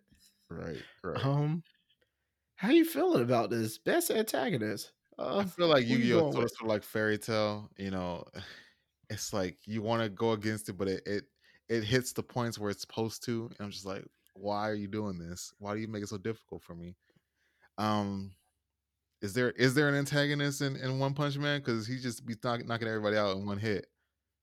Right, 0.50 0.82
right. 1.04 1.26
Um, 1.26 1.64
how 2.56 2.70
you 2.70 2.86
feeling 2.86 3.24
about 3.24 3.50
this 3.50 3.78
best 3.78 4.12
antagonist? 4.12 4.92
Uh, 5.20 5.38
I 5.40 5.46
feel 5.46 5.68
like 5.68 5.86
Yu-Gi-Oh! 5.86 6.30
is 6.30 6.34
sort 6.34 6.36
of, 6.36 6.44
with? 6.44 6.52
sort 6.52 6.62
of 6.62 6.68
like 6.70 6.84
Fairy 6.84 7.18
Tail. 7.18 7.70
You 7.78 7.92
know, 7.92 8.24
it's 9.10 9.34
like 9.34 9.58
you 9.66 9.82
want 9.82 10.02
to 10.04 10.10
go 10.10 10.32
against 10.32 10.70
it, 10.70 10.78
but 10.78 10.88
it, 10.88 11.04
it 11.06 11.24
it 11.70 11.84
hits 11.84 12.14
the 12.14 12.24
points 12.24 12.58
where 12.58 12.70
it's 12.72 12.82
supposed 12.82 13.24
to. 13.26 13.46
And 13.46 13.66
I'm 13.66 13.72
just 13.72 13.86
like, 13.86 14.06
why 14.36 14.70
are 14.70 14.76
you 14.76 14.88
doing 14.88 15.18
this? 15.18 15.54
Why 15.60 15.74
do 15.74 15.82
you 15.82 15.88
make 15.88 16.04
it 16.04 16.10
so 16.10 16.18
difficult 16.18 16.64
for 16.64 16.76
me? 16.76 16.96
Um, 17.78 18.32
is 19.24 19.34
there 19.34 19.52
is 19.52 19.74
there 19.74 19.90
an 19.90 19.96
antagonist 19.96 20.62
in, 20.62 20.76
in 20.76 21.00
One 21.00 21.16
Punch 21.16 21.38
Man? 21.38 21.60
Because 21.62 21.88
he 21.88 21.98
just 22.00 22.26
be 22.26 22.36
knock, 22.44 22.66
knocking 22.68 22.88
everybody 22.88 23.18
out 23.18 23.36
in 23.36 23.46
one 23.48 23.58
hit. 23.58 23.88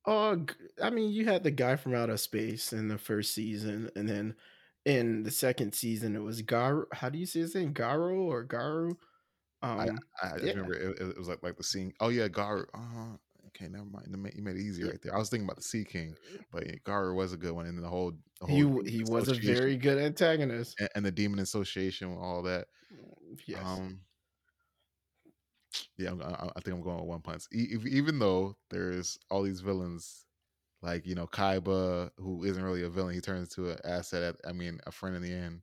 Oh, 0.07 0.37
g- 0.37 0.55
I 0.83 0.91
mean, 0.91 1.11
you 1.13 1.27
had 1.27 1.43
the 1.45 1.51
guy 1.51 1.77
from 1.77 1.95
outer 1.95 2.17
space 2.17 2.73
in 2.73 2.89
the 2.89 2.99
first 2.99 3.35
season, 3.35 3.91
and 3.95 4.09
then 4.09 4.37
in 4.85 5.23
the 5.23 5.31
second 5.31 5.75
season, 5.75 6.17
it 6.17 6.21
was 6.23 6.43
Garou. 6.43 6.87
How 6.93 7.11
do 7.11 7.19
you 7.19 7.27
say 7.27 7.41
his 7.41 7.55
name? 7.55 7.73
Garou 7.73 8.31
or 8.31 8.43
Garou? 8.45 8.99
I 9.77 9.89
Um, 9.89 9.99
I 10.23 10.39
just 10.39 10.45
yeah, 10.45 10.53
remember 10.55 10.75
it, 10.75 10.99
it 11.01 11.19
was 11.19 11.29
like 11.29 11.43
like 11.43 11.57
the 11.57 11.65
scene. 11.65 11.93
Oh 12.01 12.09
yeah, 12.09 12.29
Garou. 12.29 12.67
Uh, 12.75 13.17
okay, 13.49 13.69
never 13.69 13.85
mind. 13.85 14.07
You 14.11 14.43
made, 14.43 14.57
it 14.57 14.63
easy 14.63 14.85
right 14.85 15.01
there. 15.03 15.15
I 15.15 15.19
was 15.19 15.29
thinking 15.29 15.47
about 15.47 15.57
the 15.57 15.63
Sea 15.63 15.85
King, 15.85 16.17
but 16.51 16.67
yeah, 16.67 16.77
Garou 16.85 17.15
was 17.15 17.33
a 17.35 17.37
good 17.37 17.53
one, 17.53 17.67
and 17.67 17.77
then 17.77 17.83
the 17.83 17.89
whole 17.91 18.13
the 18.41 18.47
He 18.47 18.61
whole 18.63 18.63
demon 18.63 18.87
he 18.87 19.03
was 19.05 19.29
a 19.29 19.35
very 19.35 19.77
good 19.77 19.99
antagonist. 19.99 20.81
and, 20.81 20.89
and 20.95 21.05
the 21.05 21.11
demon 21.13 21.41
association, 21.41 22.09
and 22.09 22.19
all 22.19 22.43
that. 22.45 22.69
Yes. 23.47 23.63
Um, 23.63 24.01
yeah, 25.97 26.11
I'm, 26.11 26.23
I, 26.23 26.61
think 26.61 26.77
I'm 26.77 26.83
going 26.83 26.97
with 26.97 27.07
One 27.07 27.21
Punch. 27.21 27.45
E- 27.53 27.71
ev- 27.75 27.87
even 27.87 28.19
though 28.19 28.57
there's 28.71 29.19
all 29.31 29.43
these 29.43 29.61
villains, 29.61 30.27
like 30.83 31.07
you 31.07 31.15
know 31.15 31.27
Kaiba, 31.27 32.11
who 32.17 32.45
isn't 32.45 32.63
really 32.63 32.85
a 32.85 32.89
villain, 32.89 33.15
he 33.15 33.21
turns 33.21 33.49
into 33.49 33.71
an 33.71 33.79
asset. 33.85 34.23
At, 34.23 34.37
I 34.49 34.53
mean, 34.53 34.81
a 34.87 34.93
friend 34.93 35.17
in 35.17 35.23
the 35.23 35.33
end. 35.33 35.61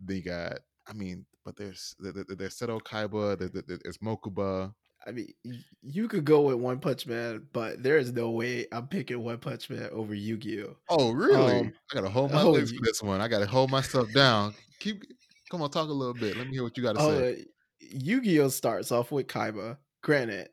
Then 0.00 0.16
you 0.16 0.22
got, 0.22 0.58
I 0.86 0.92
mean, 0.94 1.26
but 1.44 1.56
there's 1.56 1.94
there- 1.98 2.12
there- 2.12 2.24
there's 2.36 2.58
Seto 2.58 2.80
Kaiba, 2.80 3.38
there- 3.38 3.48
there- 3.48 3.78
there's 3.82 3.98
Mokuba. 3.98 4.74
I 5.04 5.10
mean, 5.10 5.32
you 5.82 6.06
could 6.06 6.24
go 6.24 6.42
with 6.42 6.56
One 6.56 6.78
Punch 6.78 7.06
Man, 7.08 7.48
but 7.52 7.82
there 7.82 7.98
is 7.98 8.12
no 8.12 8.30
way 8.30 8.66
I'm 8.70 8.86
picking 8.86 9.20
One 9.22 9.38
Punch 9.38 9.68
Man 9.68 9.88
over 9.90 10.14
Yu-Gi-Oh. 10.14 10.76
Oh, 10.88 11.10
really? 11.10 11.60
Um, 11.60 11.72
I 11.90 11.94
gotta 11.94 12.08
hold 12.08 12.30
my 12.32 12.42
oh, 12.42 12.52
legs 12.52 12.70
for 12.70 12.84
this 12.84 13.02
one. 13.02 13.20
I 13.20 13.26
gotta 13.26 13.46
hold 13.46 13.70
myself 13.70 14.12
down. 14.12 14.54
Keep, 14.78 15.02
come 15.50 15.60
on, 15.62 15.70
talk 15.70 15.88
a 15.88 15.92
little 15.92 16.14
bit. 16.14 16.36
Let 16.36 16.46
me 16.46 16.52
hear 16.54 16.62
what 16.62 16.76
you 16.76 16.84
got 16.84 16.94
to 16.94 17.00
say. 17.00 17.44
Yu-Gi-Oh 17.92 18.48
starts 18.48 18.92
off 18.92 19.12
with 19.12 19.26
Kaiba. 19.26 19.78
Granted, 20.02 20.48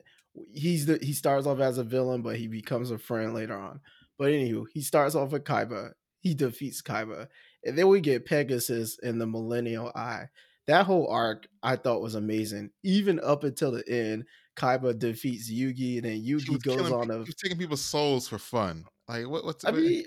he's 0.54 0.86
the 0.86 1.00
he 1.02 1.14
starts 1.14 1.48
off 1.48 1.60
as 1.60 1.78
a 1.78 1.84
villain, 1.84 2.22
but 2.22 2.38
he 2.38 2.48
becomes 2.48 2.92
a 2.92 2.98
friend 2.98 3.34
later 3.34 3.58
on. 3.58 3.82
But 4.18 4.32
anywho, 4.32 4.66
he 4.74 4.82
starts 4.82 5.16
off 5.16 5.32
with 5.32 5.44
Kaiba. 5.44 5.94
He 6.20 6.34
defeats 6.34 6.82
Kaiba, 6.82 7.28
and 7.64 7.78
then 7.78 7.88
we 7.88 8.02
get 8.02 8.26
Pegasus 8.26 9.00
and 9.00 9.20
the 9.20 9.28
Millennium 9.28 9.92
Eye. 9.96 10.26
That 10.68 10.86
whole 10.86 11.08
arc 11.08 11.48
I 11.64 11.76
thought 11.78 12.02
was 12.02 12.16
amazing. 12.16 12.72
Even 12.84 13.20
up 13.22 13.44
until 13.44 13.72
the 13.72 13.88
end, 13.90 14.26
Kaiba 14.56 14.98
defeats 15.00 15.52
Yugi, 15.52 15.96
and 15.98 16.06
then 16.06 16.22
He 16.46 16.58
Yugi 16.58 16.62
goes 16.62 16.90
killing. 16.90 16.94
on 16.94 17.10
a 17.12 17.26
He 17.26 17.30
was 17.30 17.36
taking 17.36 17.58
people's 17.58 17.82
souls 17.84 18.28
for 18.28 18.38
fun. 18.40 18.86
Like 19.08 19.28
what? 19.28 19.46
What's? 19.46 19.66
I 19.66 19.72
What, 19.72 19.82
mean, 19.82 20.06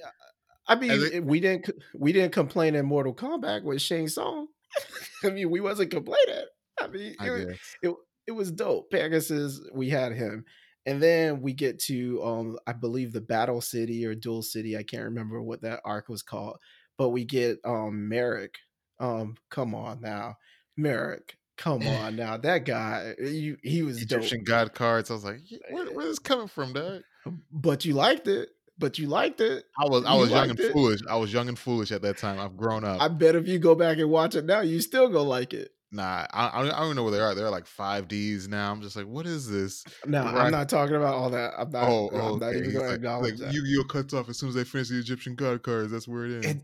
I 0.67 0.75
mean, 0.77 1.11
it, 1.13 1.25
we 1.25 1.41
didn't 1.41 1.71
we 1.95 2.13
didn't 2.13 2.33
complain 2.33 2.75
in 2.75 2.87
Mortal 2.87 3.15
Kombat 3.15 3.65
with 3.65 3.81
Shang 3.83 4.09
Tsung. 4.09 4.49
I 5.25 5.31
mean, 5.31 5.51
we 5.51 5.61
wasn't 5.61 5.91
complaining. 5.91 6.47
I 6.85 6.87
mean, 6.89 7.17
I 7.19 7.29
it, 7.31 7.59
it 7.83 7.95
it 8.29 8.33
was 8.33 8.51
dope. 8.53 8.91
Pegasus, 8.91 9.61
we 9.73 9.91
had 9.91 10.13
him, 10.13 10.45
and 10.87 11.03
then 11.03 11.41
we 11.41 11.53
get 11.53 11.79
to 11.81 12.23
um, 12.25 12.59
I 12.67 12.73
believe 12.73 13.13
the 13.13 13.21
Battle 13.21 13.61
City 13.61 14.05
or 14.07 14.15
Dual 14.15 14.43
City. 14.43 14.77
I 14.77 14.83
can't 14.83 15.05
remember 15.05 15.43
what 15.43 15.63
that 15.63 15.81
arc 15.85 16.09
was 16.09 16.23
called, 16.23 16.59
but 16.99 17.11
we 17.11 17.25
get 17.25 17.59
um 17.65 18.09
Marik. 18.09 18.57
Um, 19.01 19.37
come 19.51 19.75
on 19.75 20.01
now, 20.01 20.37
Marik. 20.77 21.37
Come 21.57 21.83
on 21.87 22.17
now, 22.17 22.37
that 22.39 22.65
guy. 22.65 23.15
You, 23.21 23.57
he 23.63 23.83
was 23.83 23.99
dope. 24.05 24.19
Egyptian 24.21 24.45
god 24.45 24.75
cards. 24.75 25.11
I 25.11 25.15
was 25.15 25.25
like, 25.25 25.41
where, 25.71 25.87
where's 25.87 26.09
this 26.11 26.19
coming 26.19 26.49
from, 26.49 26.73
dog? 26.75 27.03
But 27.51 27.85
you 27.85 27.95
liked 27.95 28.27
it. 28.29 28.49
But 28.79 28.99
you 28.99 29.07
liked 29.07 29.41
it. 29.41 29.65
I 29.79 29.85
was 29.89 30.05
I 30.05 30.15
You 30.15 30.21
was 30.23 30.31
young 30.31 30.51
and 30.51 30.59
it. 30.59 30.73
foolish. 30.73 31.01
I 31.09 31.17
was 31.17 31.33
young 31.33 31.49
and 31.49 31.59
foolish 31.59 31.93
at 31.93 32.03
that 32.03 32.17
time. 32.17 32.41
I've 32.41 32.57
grown 32.57 32.85
up. 32.85 33.01
I 33.01 33.09
bet 33.09 33.37
if 33.37 33.47
you 33.47 33.59
go 33.59 33.75
back 33.75 33.99
and 33.99 34.11
watch 34.11 34.35
it 34.35 34.45
now, 34.45 34.61
you 34.63 34.81
still 34.81 35.09
gonna 35.09 35.29
like 35.29 35.53
it. 35.53 35.71
Nah, 35.95 36.27
I, 36.33 36.49
I 36.49 36.63
don't 36.63 36.73
I 36.73 36.79
don't 36.79 36.87
even 36.87 36.97
know 36.97 37.03
where 37.03 37.13
they 37.13 37.21
are. 37.21 37.35
They're 37.35 37.51
like 37.51 37.67
five 37.67 38.09
Ds 38.09 38.49
now. 38.49 38.73
I'm 38.73 38.81
just 38.81 38.97
like, 38.97 39.07
what 39.07 39.27
is 39.27 39.49
this? 39.49 39.85
No, 40.07 40.25
Where 40.25 40.37
I'm 40.37 40.47
I- 40.47 40.51
not 40.51 40.69
talking 40.71 40.97
about 40.97 41.15
all 41.15 41.29
that. 41.31 41.53
I'm 41.59 41.71
not. 41.71 41.87
oh, 41.87 42.09
I'm 42.15 42.21
oh, 42.21 42.37
not 42.37 42.47
okay. 42.47 42.59
even 42.59 42.65
He's 42.65 42.73
going 42.73 42.85
to 42.85 42.91
like, 42.91 42.97
acknowledge 42.97 43.33
like 43.33 43.41
that. 43.41 43.55
Yu-Gi-Oh 43.55 43.85
cuts 43.85 44.15
off 44.15 44.31
as 44.31 44.39
soon 44.39 44.49
as 44.49 44.55
they 44.55 44.65
finish 44.65 44.89
the 44.89 44.99
Egyptian 44.99 45.35
god 45.35 45.63
cards. 45.63 45.93
That's 45.93 46.09
where 46.09 46.25
it 46.25 46.33
ends. 46.33 46.47
and 46.47 46.63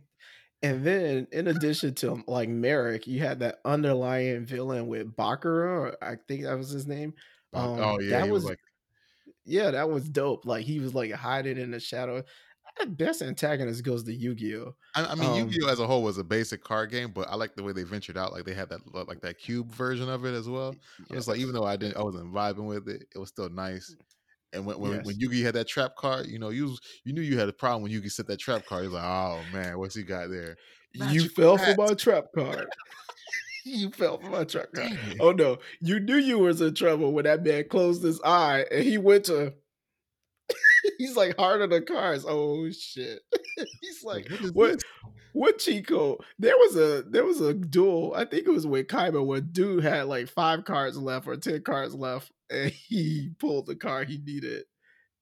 and 0.63 0.85
then 0.85 1.27
in 1.31 1.49
addition 1.49 1.95
to 1.97 2.25
like 2.27 2.49
Marik, 2.49 3.07
you 3.07 3.21
had 3.21 3.41
that 3.41 3.59
underlying 3.67 4.47
villain 4.47 4.87
with 4.87 5.15
Bakura. 5.15 5.93
Or 5.93 5.97
I 6.03 6.17
think 6.27 6.45
that 6.45 6.57
was 6.57 6.71
his 6.71 6.87
name. 6.87 7.13
Um, 7.53 7.79
oh 7.81 8.01
yeah, 8.01 8.21
that 8.21 8.25
he 8.25 8.33
was, 8.33 8.45
was 8.45 8.51
like, 8.51 8.61
yeah, 9.45 9.71
that 9.73 9.91
was 9.91 10.09
dope. 10.09 10.47
Like 10.47 10.65
he 10.65 10.81
was 10.81 10.95
like 10.95 11.13
hiding 11.13 11.59
in 11.59 11.71
the 11.71 11.81
shadow. 11.81 12.25
The 12.81 12.87
best 12.87 13.23
antagonist 13.23 13.83
goes 13.83 14.05
to 14.05 14.13
Yu-Gi-Oh. 14.13 14.75
I, 14.95 15.05
I 15.07 15.15
mean, 15.15 15.31
Um, 15.31 15.39
Yu-Gi-Oh 15.39 15.69
as 15.69 15.81
a 15.81 15.87
whole 15.87 16.03
was 16.03 16.19
a 16.19 16.25
basic 16.25 16.63
card 16.63 16.91
game, 16.91 17.11
but 17.13 17.29
I 17.29 17.35
like 17.35 17.55
the 17.57 17.63
way 17.63 17.73
they 17.73 17.83
ventured 17.83 18.17
out. 18.17 18.33
Like 18.33 18.45
they 18.45 18.55
had 18.55 18.69
that 18.71 18.81
like 18.95 19.21
that 19.23 19.39
cube 19.39 19.71
version 19.73 20.09
of 20.09 20.25
it 20.25 20.35
as 20.35 20.49
well. 20.49 20.75
I 21.11 21.15
was 21.15 21.27
like, 21.29 21.39
even 21.39 21.55
though 21.55 21.65
I 21.65 21.77
didn't, 21.77 21.97
I 21.97 22.03
wasn't 22.03 22.33
vibing 22.33 22.67
with 22.67 22.89
it. 22.89 23.05
It 23.15 23.19
was 23.19 23.29
still 23.31 23.49
nice. 23.49 23.95
And 24.53 24.65
when 24.65 24.79
when, 24.79 25.03
when 25.03 25.17
Yes. 25.19 25.29
Yugi 25.29 25.43
had 25.45 25.55
that 25.55 25.69
trap 25.69 25.97
card, 25.97 26.27
you 26.27 26.39
know, 26.39 26.49
you 26.51 26.65
was, 26.67 26.81
you 27.05 27.13
knew 27.13 27.21
you 27.21 27.39
had 27.39 27.49
a 27.49 27.53
problem 27.53 27.83
when 27.83 27.93
Yugi 27.93 28.11
set 28.11 28.27
that 28.29 28.39
trap 28.39 28.65
card. 28.65 28.83
He 28.83 28.89
was 28.89 28.95
like, 28.95 29.05
oh 29.05 29.41
man, 29.53 29.79
what's 29.79 29.95
he 29.95 30.03
got 30.03 30.29
there? 30.31 30.57
You 30.95 31.29
fell 31.29 31.59
for 31.59 31.75
my 31.77 31.93
trap 31.95 32.27
card. 32.35 32.67
you 33.65 33.91
fell 33.91 34.19
for 34.19 34.31
my 34.31 34.45
trap 34.45 34.69
card. 34.75 34.99
Oh 35.21 35.33
no, 35.33 35.59
you 35.81 36.01
knew 36.01 36.17
you 36.17 36.39
was 36.39 36.61
in 36.63 36.75
trouble 36.75 37.13
when 37.13 37.25
that 37.25 37.43
man 37.43 37.65
closed 37.69 38.03
his 38.03 38.21
eye 38.23 38.65
and 38.71 38.83
he 38.85 38.97
went 38.99 39.25
to. 39.27 39.53
He's 40.99 41.17
like 41.17 41.37
hard 41.39 41.63
on 41.63 41.71
the 41.71 41.81
cards. 41.81 42.25
Oh 42.29 42.71
shit! 42.71 43.21
He's 43.81 44.05
like, 44.05 44.29
Like, 44.31 44.53
what? 44.53 44.83
What 45.33 45.59
Chico? 45.59 46.19
There 46.39 46.57
was 46.57 46.77
a 46.77 47.03
there 47.09 47.25
was 47.25 47.41
a 47.41 47.55
duel. 47.55 48.13
I 48.17 48.25
think 48.25 48.47
it 48.47 48.51
was 48.51 48.67
with 48.67 48.89
Kaiba 48.89 49.25
where 49.25 49.41
dude 49.41 49.85
had 49.85 50.07
like 50.07 50.29
five 50.29 50.65
cards 50.65 50.97
left 50.99 51.27
or 51.29 51.37
ten 51.37 51.63
cards 51.63 51.95
left, 51.95 52.33
and 52.51 52.71
he 52.71 53.31
pulled 53.39 53.67
the 53.67 53.77
card 53.77 54.09
he 54.09 54.19
needed, 54.19 54.65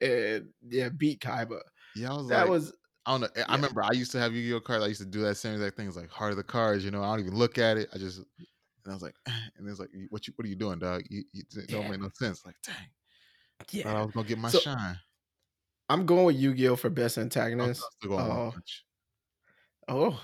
and 0.01 0.49
yeah, 0.69 0.89
beat 0.89 1.21
Kaiba. 1.21 1.61
Yeah, 1.95 2.13
I 2.13 2.17
was 2.17 2.29
That 2.29 2.43
like, 2.43 2.51
was 2.51 2.73
I 3.05 3.13
don't 3.13 3.21
know. 3.23 3.29
Eh, 3.37 3.45
I 3.47 3.53
yeah, 3.53 3.57
remember 3.57 3.83
I 3.83 3.93
used 3.93 4.13
to 4.13 4.19
have 4.19 4.33
Yu-Gi-Oh 4.33 4.61
cards. 4.61 4.85
I 4.85 4.89
used 4.89 5.01
to 5.01 5.07
do 5.07 5.21
that 5.23 5.37
same 5.37 5.55
exact 5.55 5.77
thing. 5.77 5.87
It's 5.87 5.97
like 5.97 6.11
heart 6.11 6.33
of 6.33 6.37
the 6.37 6.45
cards. 6.45 6.85
You 6.85 6.91
know, 6.91 7.03
I 7.03 7.11
don't 7.11 7.21
even 7.21 7.39
look 7.39 7.59
at 7.59 7.77
it. 7.77 7.89
I 7.95 7.99
just 7.99 8.19
and 8.87 8.93
I 8.93 8.95
was 8.95 9.03
like, 9.03 9.15
and 9.27 9.69
it's 9.69 9.79
like, 9.81 9.91
what 10.11 10.27
you 10.27 10.33
what 10.37 10.47
are 10.47 10.49
you 10.49 10.57
doing, 10.57 10.79
dog? 10.79 11.03
You, 11.11 11.25
you 11.33 11.43
it 11.57 11.69
don't 11.69 11.83
yeah, 11.83 11.91
make 11.91 12.01
no 12.01 12.11
sense. 12.15 12.45
Like, 12.47 12.57
dang, 12.65 13.83
thought 13.83 13.97
I 13.97 14.03
was 14.03 14.13
gonna 14.13 14.27
get 14.27 14.39
my 14.39 14.49
So 14.49 14.59
shine. 14.59 14.99
I'm 15.89 16.07
going 16.07 16.27
with 16.27 16.37
Yu-Gi-Oh 16.37 16.77
for 16.77 16.91
best 16.91 17.19
antagonist. 17.19 17.83
still 17.99 18.17
going 18.17 18.29
one 18.29 18.49
Uh, 19.89 19.93
oh, 19.93 20.21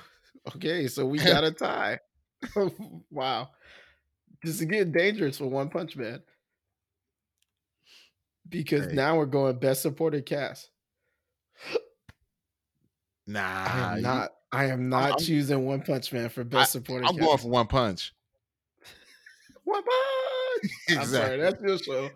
okay. 0.55 0.89
So 0.89 1.07
we 1.07 1.19
got 1.19 1.45
a 1.45 1.51
tie. 1.53 1.99
wow, 3.11 3.51
this 4.43 4.61
is 4.61 4.67
getting 4.67 4.93
dangerous 4.93 5.39
for 5.39 5.47
One 5.47 5.69
Punch 5.69 5.97
Man 5.97 6.21
because 8.49 8.87
hey, 8.87 8.95
now 8.95 9.17
we're 9.17 9.27
going 9.27 9.57
best 9.59 9.83
supported 9.83 10.27
cast. 10.27 10.69
Nah, 13.27 13.65
I 13.65 13.93
am 13.97 14.03
not. 14.03 14.31
I 14.51 14.65
am 14.67 14.89
not 14.89 15.13
I'm 15.13 15.19
choosing 15.19 15.65
One 15.65 15.83
Punch 15.83 16.13
Man 16.13 16.29
for 16.29 16.43
best 16.43 16.73
supporting 16.73 17.09
I'm 17.09 17.17
going 17.17 17.39
for 17.39 17.49
one 17.49 17.67
punch. 17.67 18.13
One 19.65 19.83
Punch. 19.83 20.73
I'm 20.91 21.07
sorry, 21.07 21.37
exactly. 21.37 21.39
that's 21.39 21.63
your 21.63 21.79
show. 21.79 22.11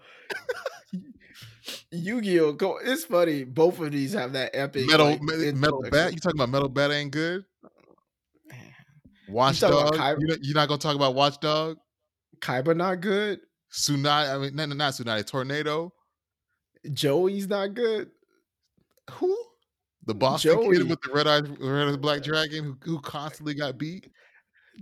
Yu-Gi-Oh! 1.90 2.52
Go, 2.52 2.78
it's 2.82 3.04
funny. 3.04 3.44
Both 3.44 3.80
of 3.80 3.92
these 3.92 4.12
have 4.12 4.32
that 4.34 4.50
epic 4.54 4.86
Metal 4.86 5.06
like, 5.06 5.22
me- 5.22 5.52
metal 5.52 5.82
bat. 5.90 6.12
You 6.12 6.18
talking 6.20 6.38
about 6.38 6.50
metal 6.50 6.68
bat 6.68 6.90
ain't 6.90 7.10
good? 7.10 7.44
Watchdog. 9.28 9.70
talking 9.72 9.88
about 9.88 9.98
Kai- 9.98 10.16
You 10.20 10.36
you're 10.42 10.54
not 10.54 10.68
gonna 10.68 10.78
talk 10.78 10.96
about 10.96 11.14
Watchdog? 11.14 11.76
Kaiba 12.40 12.76
not 12.76 13.00
good. 13.00 13.40
Tsunade. 13.72 14.34
I 14.34 14.38
mean, 14.38 14.54
no, 14.54 14.66
no, 14.66 14.74
not 14.74 14.92
Tsunade. 14.92 15.26
Tornado. 15.26 15.92
Joey's 16.92 17.48
not 17.48 17.74
good. 17.74 18.10
Who? 19.12 19.36
The 20.06 20.14
Boston 20.14 20.52
Joey. 20.52 20.76
kid 20.78 20.88
with 20.88 21.00
the 21.02 21.10
red 21.12 21.26
eyed, 21.26 21.48
red 21.60 21.88
eyed 21.88 22.00
black 22.00 22.20
uh, 22.20 22.22
dragon 22.22 22.64
who, 22.64 22.76
who 22.92 23.00
constantly 23.00 23.54
got 23.54 23.76
beat. 23.76 24.08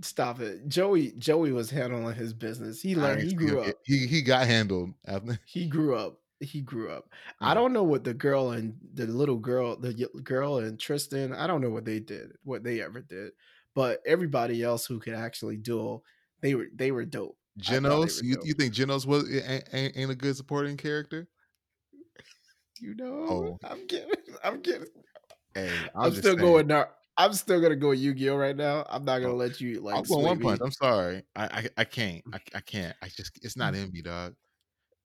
Stop 0.03 0.39
it. 0.41 0.67
Joey. 0.67 1.13
Joey 1.17 1.51
was 1.51 1.69
handling 1.71 2.13
his 2.13 2.33
business. 2.33 2.81
He 2.81 2.95
learned. 2.95 3.23
He 3.23 3.33
grew 3.33 3.61
up. 3.61 3.73
He 3.85 4.05
he 4.05 4.21
got 4.21 4.45
handled. 4.45 4.91
after- 5.07 5.39
He 5.45 5.67
grew 5.67 5.95
up. 5.95 6.19
He 6.41 6.61
grew 6.61 6.89
up. 6.91 7.09
I 7.39 7.53
don't 7.53 7.71
know 7.73 7.83
what 7.83 8.03
the 8.03 8.13
girl 8.13 8.51
and 8.51 8.75
the 8.93 9.07
little 9.07 9.37
girl, 9.37 9.75
the 9.77 9.95
y- 9.97 10.21
girl 10.21 10.57
and 10.57 10.79
Tristan. 10.79 11.33
I 11.33 11.47
don't 11.47 11.61
know 11.61 11.69
what 11.69 11.85
they 11.85 11.99
did, 11.99 12.33
what 12.43 12.63
they 12.63 12.81
ever 12.81 13.01
did. 13.01 13.31
But 13.73 14.01
everybody 14.05 14.61
else 14.63 14.85
who 14.85 14.99
could 14.99 15.13
actually 15.13 15.57
duel, 15.57 16.03
they 16.41 16.55
were 16.55 16.67
they 16.73 16.91
were 16.91 17.05
dope. 17.05 17.37
I 17.67 17.73
thought 17.73 17.81
they 17.81 17.81
Genos. 17.81 18.17
were 18.17 18.23
You, 18.23 18.35
dope. 18.35 18.45
you 18.45 18.53
think 18.53 18.73
Genos 18.73 19.05
was 19.05 19.29
ain't, 19.33 19.69
ain't, 19.73 20.11
a 20.11 20.15
good 20.15 20.35
supporting 20.35 20.75
character? 20.77 21.27
You 22.81 22.95
know, 22.95 23.25
Oh. 23.29 23.57
I'm 23.63 23.87
getting, 23.87 24.11
I'm 24.43 24.61
getting. 24.61 24.87
Hey, 25.53 25.69
I'm, 25.95 26.09
just 26.11 26.21
still 26.21 26.35
saying. 26.35 26.51
going. 26.51 26.67
Nar- 26.67 26.91
I'm 27.17 27.31
still 27.31 27.61
gonna 27.61 27.77
go 27.77 27.91
Yu-Gi-Oh 27.91 28.35
right 28.35 28.55
now. 28.55 28.85
I'm 28.89 29.05
not 29.05 29.19
gonna 29.19 29.33
Oh, 29.33 29.37
let 29.37 29.61
you 29.61 29.79
like. 29.79 29.95
I'm 29.95 30.03
going 30.03 30.25
one 30.25 30.37
me. 30.39 30.43
punch. 30.45 30.59
I'm 30.61 30.71
sorry. 30.71 31.23
I 31.35 31.43
I, 31.45 31.69
I 31.77 31.83
can't. 31.85 32.21
I, 32.33 32.39
I 32.53 32.59
can't. 32.59 32.95
I 33.01 33.07
just 33.07 33.39
it's 33.41 33.55
Mm. 33.55 33.59
not 33.59 33.75
in 33.75 33.91
me, 33.91 34.01
dog. 34.01 34.35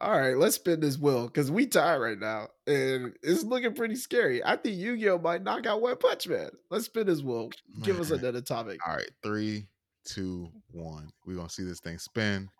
All 0.03 0.19
right, 0.19 0.35
let's 0.37 0.55
spin 0.55 0.81
this 0.81 0.97
wheel 0.97 1.27
because 1.27 1.51
we 1.51 1.67
tie 1.67 1.99
right 1.99 2.19
now, 2.19 2.49
and 2.67 3.13
it's 3.23 3.45
looking 3.45 3.75
pretty 3.75 3.97
scary. 3.97 4.43
I 4.43 4.57
think 4.57 4.77
Yu-Gi-Oh 4.77 5.19
might 5.19 5.43
knock 5.43 5.67
out 5.67 5.83
One 5.83 5.99
Punch 5.99 6.27
Man. 6.27 6.49
Let's 6.71 6.87
spin 6.87 7.07
this 7.07 7.21
wheel. 7.21 7.51
Give 7.83 8.01
us 8.01 8.11
another 8.11 8.41
topic. 8.41 8.81
All 8.87 8.95
right, 8.95 9.11
three, 9.23 9.67
two, 10.05 10.49
one. 10.71 11.11
We're 11.27 11.37
gonna 11.37 11.51
see 11.51 11.65
this 11.65 11.81
thing 11.81 11.99
spin. 11.99 12.49
I 12.49 12.53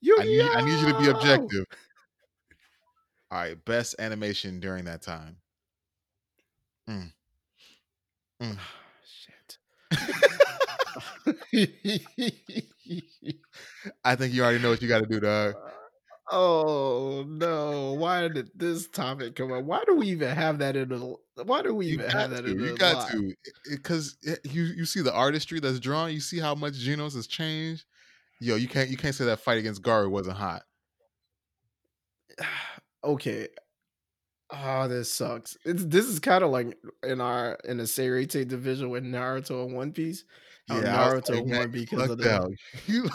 Yu-Gi-Oh! 0.00 0.24
need, 0.24 0.50
I 0.50 0.62
need 0.62 0.80
you 0.80 0.86
to 0.92 0.98
be 0.98 1.08
objective. 1.08 1.66
All 3.30 3.38
right, 3.38 3.62
best 3.66 3.96
animation 3.98 4.58
during 4.58 4.86
that 4.86 5.02
time. 5.02 5.36
Mm. 6.88 7.12
Mm. 8.42 8.56
Shit. 9.04 9.58
I 14.04 14.16
think 14.16 14.32
you 14.32 14.42
already 14.42 14.58
know 14.58 14.70
what 14.70 14.80
you 14.80 14.88
got 14.88 15.00
to 15.00 15.06
do, 15.06 15.20
dog. 15.20 15.54
oh 16.32 17.24
no! 17.28 17.92
Why 17.92 18.28
did 18.28 18.50
this 18.54 18.88
topic 18.88 19.36
come 19.36 19.52
up? 19.52 19.64
Why 19.64 19.82
do 19.86 19.94
we 19.94 20.08
even 20.08 20.34
have 20.34 20.58
that 20.58 20.74
in 20.74 20.88
the? 20.88 21.16
Why 21.44 21.62
do 21.62 21.74
we 21.74 21.86
even 21.86 22.10
have 22.10 22.30
that 22.30 22.44
to. 22.44 22.50
in 22.50 22.58
the? 22.58 22.66
You 22.66 22.76
got 22.76 23.08
to, 23.10 23.28
eh, 23.28 23.30
eh, 23.30 23.50
because 23.70 24.16
eh, 24.26 24.36
you 24.44 24.64
you 24.64 24.84
see 24.84 25.02
the 25.02 25.12
artistry 25.12 25.60
that's 25.60 25.78
drawn. 25.78 26.12
You 26.12 26.20
see 26.20 26.40
how 26.40 26.54
much 26.54 26.74
Genos 26.74 27.14
has 27.14 27.26
changed. 27.26 27.84
Yo, 28.40 28.56
you 28.56 28.66
can't 28.66 28.90
you 28.90 28.96
can't 28.96 29.14
say 29.14 29.26
that 29.26 29.40
fight 29.40 29.58
against 29.58 29.82
Garou 29.82 30.10
wasn't 30.10 30.36
hot. 30.36 30.62
okay. 33.04 33.48
Oh, 34.54 34.88
this 34.88 35.12
sucks. 35.12 35.56
It's 35.64 35.84
this 35.84 36.06
is 36.06 36.18
kind 36.18 36.42
of 36.42 36.50
like 36.50 36.76
in 37.02 37.20
our 37.20 37.54
in 37.64 37.76
the 37.78 37.84
Seireitei 37.84 38.46
division 38.46 38.90
with 38.90 39.04
Naruto 39.04 39.64
and 39.64 39.74
One 39.74 39.92
Piece. 39.92 40.24
Was 40.68 40.84
Naruto 40.84 41.36
like, 41.36 41.58
won 41.58 41.70
because 41.70 42.10
of 42.10 42.18
the. 42.18 42.56
You- 42.86 43.10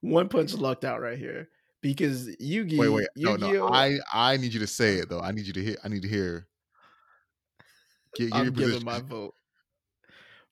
One 0.00 0.28
Punch 0.28 0.54
lucked 0.54 0.84
out 0.84 1.00
right 1.00 1.18
here 1.18 1.48
because 1.80 2.28
Yugi. 2.36 2.78
wait, 2.78 2.88
wait, 2.88 3.08
no, 3.16 3.32
Yu-Gi-Oh! 3.32 3.68
no. 3.68 3.74
I 3.74 3.98
I 4.12 4.36
need 4.36 4.54
you 4.54 4.60
to 4.60 4.66
say 4.66 4.96
it 4.96 5.08
though. 5.08 5.20
I 5.20 5.32
need 5.32 5.46
you 5.46 5.52
to 5.52 5.62
hear. 5.62 5.76
I 5.84 5.88
need 5.88 6.02
to 6.02 6.08
hear. 6.08 6.46
Get, 8.16 8.30
get 8.30 8.38
I'm 8.38 8.52
giving 8.52 8.80
position. 8.80 8.84
my 8.84 9.00
vote 9.00 9.34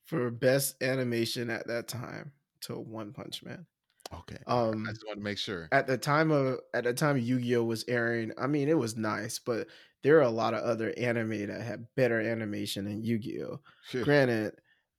for 0.03 0.29
best 0.31 0.81
animation 0.81 1.49
at 1.49 1.67
that 1.67 1.87
time 1.87 2.31
to 2.61 2.75
One 2.75 3.13
Punch 3.13 3.43
Man. 3.43 3.65
Okay. 4.13 4.39
Um, 4.45 4.85
I 4.87 4.91
just 4.91 5.05
want 5.05 5.19
to 5.19 5.23
make 5.23 5.37
sure. 5.37 5.69
at 5.71 5.87
the 5.87 5.97
time 5.97 6.31
of 6.31 6.59
at 6.73 6.83
the 6.83 6.93
time 6.93 7.17
Yu-Gi-Oh 7.17 7.63
was 7.63 7.85
airing, 7.87 8.33
I 8.37 8.47
mean 8.47 8.67
it 8.67 8.77
was 8.77 8.97
nice, 8.97 9.39
but 9.39 9.67
there 10.03 10.17
are 10.17 10.23
a 10.23 10.29
lot 10.29 10.53
of 10.53 10.63
other 10.63 10.93
anime 10.97 11.47
that 11.47 11.61
had 11.61 11.85
better 11.95 12.19
animation 12.19 12.85
than 12.85 13.03
Yu-Gi-Oh. 13.03 13.59
Sure. 13.89 14.03
Granted, 14.03 14.53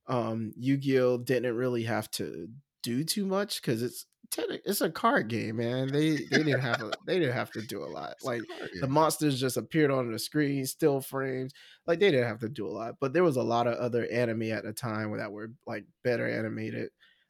um, 0.07 0.53
Yu-Gi-Oh 0.57 1.19
didn't 1.19 1.55
really 1.55 1.83
have 1.83 2.09
to 2.11 2.47
do 2.81 3.03
too 3.03 3.25
much 3.25 3.61
because 3.61 3.83
it's 3.83 4.05
it's 4.37 4.81
a 4.81 4.89
card 4.89 5.27
game, 5.27 5.57
man. 5.57 5.91
They 5.91 6.11
they 6.15 6.43
didn't 6.43 6.59
have 6.59 6.81
a 6.81 6.91
they 7.05 7.19
didn't 7.19 7.35
have 7.35 7.51
to 7.51 7.61
do 7.61 7.83
a 7.83 7.85
lot. 7.85 8.15
Like 8.23 8.41
the 8.79 8.87
monsters 8.87 9.39
just 9.39 9.57
appeared 9.57 9.91
on 9.91 10.11
the 10.11 10.19
screen, 10.19 10.65
still 10.65 11.01
frames. 11.01 11.53
Like 11.85 11.99
they 11.99 12.11
didn't 12.11 12.27
have 12.27 12.39
to 12.39 12.49
do 12.49 12.67
a 12.67 12.71
lot, 12.71 12.95
but 12.99 13.13
there 13.13 13.23
was 13.23 13.37
a 13.37 13.43
lot 13.43 13.67
of 13.67 13.75
other 13.77 14.07
anime 14.11 14.43
at 14.51 14.63
the 14.63 14.73
time 14.73 15.15
that 15.17 15.31
were 15.31 15.51
like 15.67 15.85
better 16.03 16.27
animated. 16.27 16.89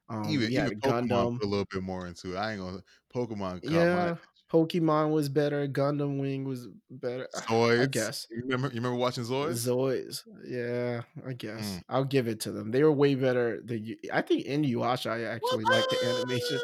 Um, 0.10 0.26
even 0.30 0.52
had 0.54 0.68
even 0.68 0.80
Gundam. 0.80 1.42
a 1.42 1.46
little 1.46 1.66
bit 1.72 1.82
more 1.82 2.08
into 2.08 2.36
it. 2.36 2.38
I 2.38 2.54
ain't 2.54 2.62
gonna 2.62 2.84
Pokemon. 3.14 3.62
Yeah, 3.64 4.16
Pokemon 4.52 5.12
was 5.12 5.30
better. 5.30 5.68
Gundam 5.68 6.20
Wing 6.20 6.44
was 6.44 6.68
better. 6.92 7.28
my 7.34 7.40
I 7.42 7.46
Zoids. 7.46 7.92
guess. 7.92 8.28
You 8.30 8.44
remember? 8.44 8.68
You 8.68 8.76
remember 8.76 8.98
watching 8.98 9.24
Zoids? 9.24 9.68
Zoids. 9.68 10.22
Yeah, 10.46 11.02
I 11.28 11.34
guess. 11.34 11.78
Mm. 11.78 11.84
I'll 11.90 12.04
give 12.04 12.28
it 12.28 12.42
to 12.42 12.52
them. 12.52 12.70
They 12.70 12.84
were 12.84 12.92
way 12.92 13.16
better 13.16 13.62
than 13.62 13.84
you. 13.84 13.98
I 14.12 14.22
think 14.22 14.46
in 14.46 14.64
Yuasha, 14.64 15.10
I 15.10 15.24
actually 15.24 15.64
like 15.64 15.86
the 15.90 16.06
animation. 16.06 16.60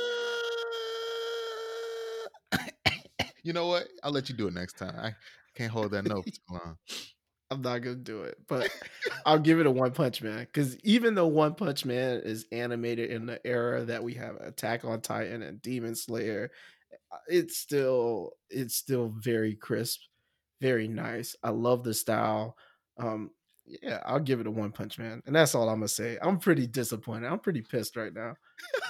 You 3.43 3.53
know 3.53 3.67
what? 3.67 3.87
I'll 4.03 4.11
let 4.11 4.29
you 4.29 4.35
do 4.35 4.47
it 4.47 4.53
next 4.53 4.77
time. 4.77 4.95
I 4.97 5.13
can't 5.55 5.71
hold 5.71 5.91
that 5.91 6.05
note 6.05 6.25
too 6.25 6.31
long. 6.49 6.77
I'm 7.51 7.61
not 7.61 7.79
gonna 7.79 7.95
do 7.95 8.23
it, 8.23 8.37
but 8.47 8.69
I'll 9.25 9.39
give 9.39 9.59
it 9.59 9.65
a 9.65 9.71
One 9.71 9.91
Punch 9.91 10.21
Man 10.21 10.39
because 10.39 10.77
even 10.81 11.15
though 11.15 11.27
One 11.27 11.55
Punch 11.55 11.83
Man 11.83 12.21
is 12.23 12.45
animated 12.51 13.09
in 13.09 13.25
the 13.25 13.45
era 13.45 13.83
that 13.85 14.03
we 14.03 14.13
have 14.15 14.35
Attack 14.35 14.85
on 14.85 15.01
Titan 15.01 15.41
and 15.41 15.61
Demon 15.61 15.95
Slayer, 15.95 16.51
uh, 17.11 17.17
it's 17.27 17.57
still 17.57 18.33
it's 18.49 18.75
still 18.75 19.07
very 19.07 19.55
crisp, 19.55 20.01
very 20.61 20.87
nice. 20.87 21.35
I 21.41 21.49
love 21.49 21.83
the 21.83 21.93
style. 21.93 22.55
Um, 22.99 23.31
yeah, 23.65 24.01
I'll 24.05 24.19
give 24.19 24.39
it 24.39 24.47
a 24.47 24.51
One 24.51 24.71
Punch 24.71 24.99
Man, 24.99 25.23
and 25.25 25.35
that's 25.35 25.55
all 25.55 25.69
I'm 25.69 25.77
gonna 25.77 25.87
say. 25.87 26.19
I'm 26.21 26.37
pretty 26.37 26.67
disappointed. 26.67 27.31
I'm 27.31 27.39
pretty 27.39 27.61
pissed 27.61 27.95
right 27.95 28.13
now. 28.13 28.35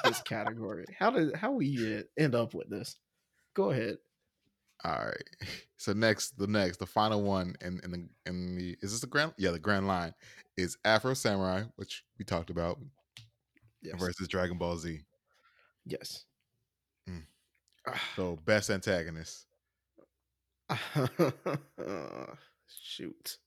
This 0.04 0.22
category. 0.24 0.86
How 0.98 1.12
did 1.12 1.34
how 1.36 1.52
we 1.52 2.04
end 2.18 2.36
up 2.36 2.54
with 2.54 2.70
this? 2.70 2.98
Go 3.54 3.72
ahead. 3.72 3.98
All 4.86 5.06
right. 5.06 5.30
So 5.82 5.94
next, 5.94 6.38
the 6.38 6.46
next, 6.46 6.76
the 6.76 6.86
final 6.86 7.22
one 7.24 7.56
in 7.62 7.80
in 7.86 7.92
the 7.92 8.10
in 8.26 8.54
the 8.58 8.76
is 8.82 8.92
this 8.92 9.00
the 9.00 9.08
grand? 9.08 9.32
Yeah, 9.38 9.52
the 9.52 9.60
grand 9.60 9.88
line 9.88 10.14
is 10.58 10.78
Afro 10.84 11.14
Samurai, 11.14 11.64
which 11.78 12.04
we 12.18 12.26
talked 12.26 12.50
about, 12.50 12.78
Yes. 13.82 13.98
versus 13.98 14.28
Dragon 14.28 14.58
Ball 14.58 14.76
Z. 14.76 15.00
Yes. 15.86 16.26
Mm. 17.10 17.24
Ah. 17.88 18.04
So 18.18 18.36
best 18.44 18.70
antagonist. 18.70 19.46
Shoot. 22.68 23.38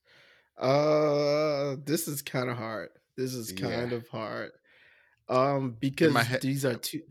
Uh 0.57 1.75
this 1.85 2.07
is 2.07 2.21
kind 2.23 2.49
of 2.49 2.57
hard. 2.57 2.89
This 3.15 3.33
is 3.35 3.51
Yeah. 3.51 3.69
kind 3.69 3.93
of 3.93 4.07
hard. 4.07 4.51
Um 5.29 5.77
because 5.79 6.15
head- 6.15 6.41
these 6.41 6.65
are 6.65 6.75
two 6.75 7.01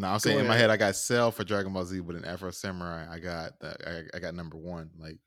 No, 0.00 0.08
I'm 0.08 0.14
Go 0.14 0.18
saying 0.18 0.38
in 0.38 0.46
my 0.46 0.56
head 0.56 0.70
I 0.70 0.76
got 0.78 0.96
Cell 0.96 1.30
for 1.30 1.44
Dragon 1.44 1.72
Ball 1.74 1.84
Z, 1.84 2.00
but 2.00 2.16
in 2.16 2.24
Afro 2.24 2.50
Samurai 2.50 3.06
I 3.10 3.18
got 3.18 3.58
that 3.60 3.76
I, 3.86 4.16
I 4.16 4.20
got 4.20 4.34
number 4.34 4.56
one. 4.56 4.90
Like 4.98 5.18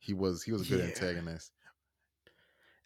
he 0.00 0.12
was 0.12 0.42
he 0.42 0.50
was 0.52 0.62
a 0.62 0.64
good 0.68 0.80
Yeah. 0.80 0.86
antagonist. 0.86 1.52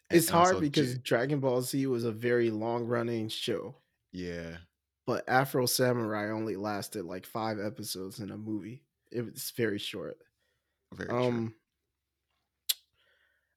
And- 0.09 0.17
it's 0.19 0.29
hard 0.29 0.59
because 0.59 0.93
J- 0.93 0.99
Dragon 1.03 1.39
Ball 1.39 1.61
Z 1.63 1.87
was 1.87 2.03
a 2.03 2.11
very 2.11 2.51
long 2.51 2.85
running 2.85 3.29
show, 3.29 3.75
yeah, 4.11 4.57
but 5.07 5.27
Afro 5.27 5.65
Samurai 5.65 6.29
only 6.29 6.55
lasted 6.55 7.05
like 7.05 7.25
5 7.25 7.59
episodes 7.59 8.19
in 8.19 8.29
a 8.29 8.37
movie. 8.37 8.83
It 9.11 9.23
was 9.25 9.51
very 9.57 9.79
short. 9.79 10.17
very. 10.93 11.09
Um 11.09 11.55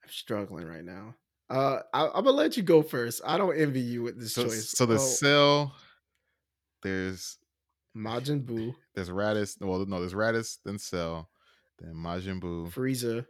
I'm 0.02 0.08
struggling 0.10 0.66
right 0.66 0.84
now. 0.84 1.14
Uh 1.50 1.80
I, 1.92 2.06
I'm 2.06 2.24
gonna 2.24 2.30
let 2.32 2.56
you 2.56 2.62
go 2.62 2.80
first. 2.82 3.20
I 3.24 3.36
don't 3.36 3.56
envy 3.58 3.80
you 3.80 4.02
with 4.02 4.18
this 4.18 4.32
So 4.32 4.44
choice. 4.44 4.70
so 4.70 4.86
the 4.86 4.94
Oh, 4.94 4.98
Cell 4.98 5.74
there's 6.82 7.36
Majin 7.96 8.44
Buu, 8.44 8.74
there's 8.94 9.08
Raditz. 9.08 9.56
Well, 9.60 9.86
no, 9.86 10.00
there's 10.00 10.14
Raditz, 10.14 10.58
then 10.64 10.78
Cell, 10.78 11.30
then 11.78 11.94
Majin 11.94 12.40
Buu. 12.40 12.70
Frieza. 12.72 13.24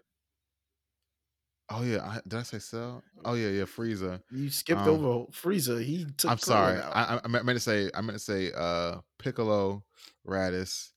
Oh 1.68 1.82
yeah, 1.82 2.02
I, 2.02 2.20
did 2.26 2.38
I 2.38 2.42
say 2.42 2.58
Cell? 2.58 3.02
Oh 3.24 3.34
yeah, 3.34 3.48
yeah, 3.48 3.64
Frieza. 3.64 4.20
You 4.30 4.50
skipped 4.50 4.82
Um, 4.82 4.88
over 5.04 5.26
Frieza. 5.32 5.82
He 5.82 6.06
took. 6.16 6.30
I'm 6.30 6.38
sorry. 6.38 6.80
I, 6.80 7.16
I, 7.16 7.20
I 7.24 7.28
meant 7.28 7.48
to 7.48 7.60
say 7.60 7.90
I 7.94 8.00
meant 8.00 8.18
to 8.18 8.24
say 8.24 8.52
uh 8.56 8.98
Piccolo, 9.18 9.84
Raditz, 10.26 10.90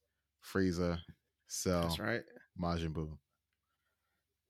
Frieza, 0.46 1.00
Cell, 1.48 1.84
That's 1.84 2.00
right. 2.00 2.22
Majin 2.62 2.94
Buu. 2.94 3.18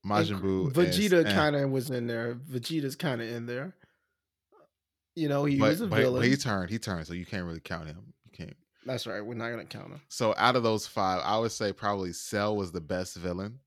Majin 0.06 0.42
Buu. 0.42 0.72
Vegeta 0.72 1.26
kind 1.34 1.56
of 1.56 1.70
was 1.70 1.90
in 1.90 2.08
there. 2.08 2.36
Vegeta's 2.36 2.96
kind 2.96 3.22
of 3.22 3.28
in 3.30 3.46
there. 3.46 3.76
You 5.16 5.28
know, 5.28 5.46
he 5.46 5.58
but, 5.58 5.70
was 5.70 5.82
a 5.82 5.88
but, 5.88 5.90
but 5.92 6.02
villain. 6.02 6.24
he 6.24 6.36
turned. 6.38 6.70
He 6.70 6.80
turned, 6.80 7.08
so 7.08 7.14
you 7.14 7.26
can't 7.26 7.46
really 7.46 7.60
count 7.60 7.88
him. 7.88 8.14
You 8.26 8.32
can't. 8.32 8.58
That's 8.86 9.06
right. 9.06 9.22
We're 9.22 9.34
not 9.36 9.50
gonna 9.50 9.66
count 9.66 9.92
him. 9.92 10.02
So 10.10 10.34
out 10.38 10.56
of 10.56 10.64
those 10.64 10.88
five, 10.88 11.22
I 11.24 11.38
would 11.38 11.52
say 11.52 11.74
probably 11.74 12.14
Cell 12.14 12.56
was 12.56 12.72
the 12.72 12.82
best 12.82 13.18
villain. 13.18 13.60